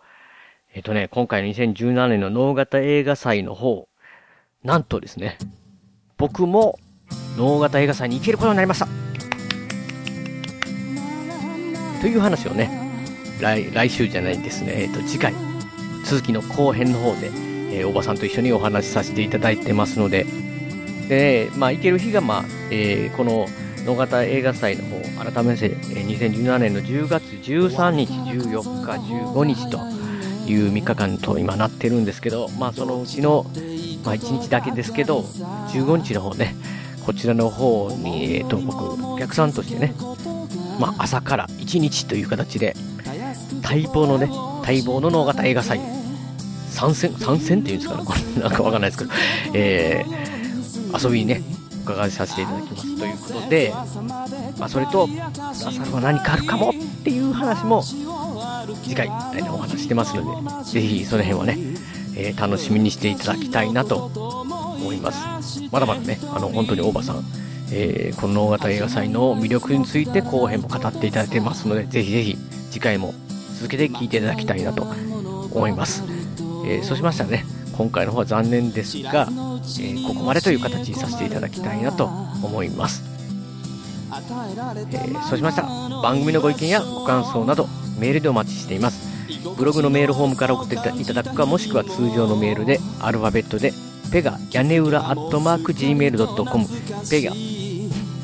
[0.74, 3.88] えっ、とね、今回の2017年の能型映画祭の方、
[4.64, 5.38] なんとですね、
[6.20, 6.78] 僕も
[7.38, 8.88] 能型映画祭に行けることになりました。
[12.02, 12.70] という話をね、
[13.40, 15.34] 来、来週じゃないんですね、えっ、と、次回、
[16.04, 17.28] 続きの後編の方で、
[17.72, 20.26] えーおばさんと一緒にお話しさせていただいてますので、
[21.08, 23.48] で、まあ、行ける日が、まあ、えーこの、
[23.86, 29.78] 野方映画祭の方、改めて、えー2017年の10月13日、14日、15日と
[30.52, 33.46] いう3日間と今なってるんですけど、まあそのうちの、
[34.04, 36.56] まあ1日だけですけど、15日の方ね、
[37.06, 39.94] こちらの方に、えっ、と、僕、お客さんとしてね、
[40.80, 42.76] まあ朝から1日という形で、
[43.64, 44.28] 待望のね、
[44.62, 45.80] 待望の能型映画祭、
[46.70, 48.22] 参戦、参戦っていうんですかね、これ。
[48.42, 49.12] なんかわかんないですけど、
[49.54, 51.42] えー、遊びにね、
[51.84, 53.74] 伺いさせていただきますということで、
[54.58, 55.10] まあ、それと、
[55.50, 56.74] 朝は何かあるかもっ
[57.04, 57.84] ていう話も、
[58.84, 61.58] 次回、えーお話ししてますので、ぜひその辺はね、
[62.22, 65.62] えー楽しみにしていただきたいなと思います。
[65.72, 67.24] まだまだね、あの、本当に大場さん、
[67.72, 72.38] えーこの能型映画祭の魅力について後編も語っていただいてますので、ぜひぜひ
[72.72, 73.14] 次回も
[73.56, 74.84] 続けて聞いていただきたいなと
[75.54, 76.04] 思います。
[76.66, 77.46] えーそうしましたらね、
[77.78, 82.06] 今回の方は残念ですが、えーここまでという形にさせていただきたいなと
[82.44, 83.04] 思います。
[84.12, 85.64] えーそうしました
[86.02, 87.68] 番組のご意見やご感想など
[88.00, 89.09] メールでお待ちしています
[89.58, 93.74] ブログのメールフォームから送っていただくかもしくは通常のメールでアルファベットで
[94.12, 96.66] ペガ屋根裏アットマーク Gmail.com
[97.10, 97.32] ペガ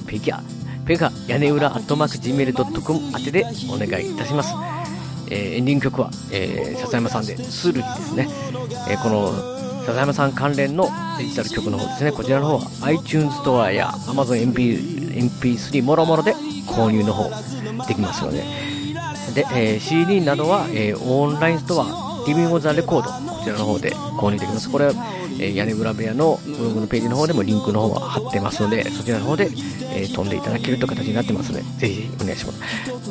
[0.08, 0.40] ペギャ
[0.86, 4.54] ペガ屋根裏アットマーク Gmail.com 宛てでお願いいたします。
[5.30, 8.28] えーエンディング曲は、えー笹山さんで「スルリ」ですね、
[8.90, 9.34] えーこの
[9.86, 12.12] 笹山さん関連のデジタル曲の方ですね。
[12.12, 16.36] こちらの方は iTunes ストアや Amazon MP MP3 もろもろで
[16.68, 17.30] 購入の方
[17.88, 18.44] できますので
[19.36, 24.72] で、えー CD などは、えーオンラインストアリビング・ザ・レコードこちらの方で購入できます。
[24.72, 24.94] これは、
[25.40, 29.50] えー屋根裏部屋のブログのページの方でもリンクの方は貼ってますのでそちらの方で、
[29.94, 32.60] え飛んでいただけるという形になってますのでぜひお願いします。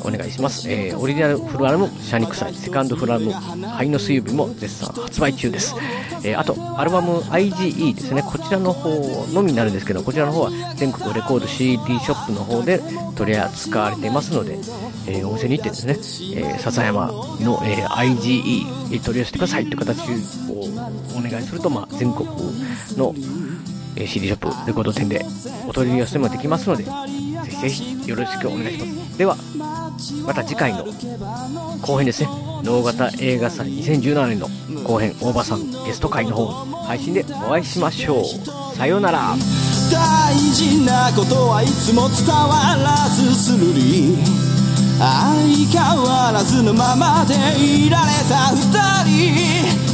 [0.06, 5.74] お願いします、えーオリジナルフルアルバム「シャニクサイ」セカンドフルアルバム「灰の水曜日」も絶賛発売中です、
[6.22, 8.22] えーあとアルバム IGE ですね。
[8.22, 12.80] こちらの方のみになるんですけどこちらの方は全国レコード CD ショップの方で
[13.14, 14.58] 取り扱われていますので、
[15.06, 15.96] えーお店に行ってですね、
[16.36, 17.06] えー笹山
[17.40, 20.73] の、えー IGE 取り寄せてくださいという形を
[21.16, 22.28] お願いすると、まあ、全国
[22.96, 23.14] の、
[23.96, 25.24] CD ショップレコード店で
[25.68, 26.90] お取り寄せもできますのでぜ
[27.48, 29.18] ひぜひよろしくお願いします。
[29.18, 29.36] では
[30.26, 30.84] また次回の
[31.82, 32.28] 後編ですね。
[32.64, 34.48] 能型映画祭2017年の
[34.82, 36.46] 後編大場さんゲスト会の方
[36.86, 38.24] 配信でお会いしましょう。
[38.76, 39.36] さようなら。
[39.92, 44.16] 大事なことはいつも伝わらずするり
[44.98, 49.93] 相変わらずのままでいられた二人。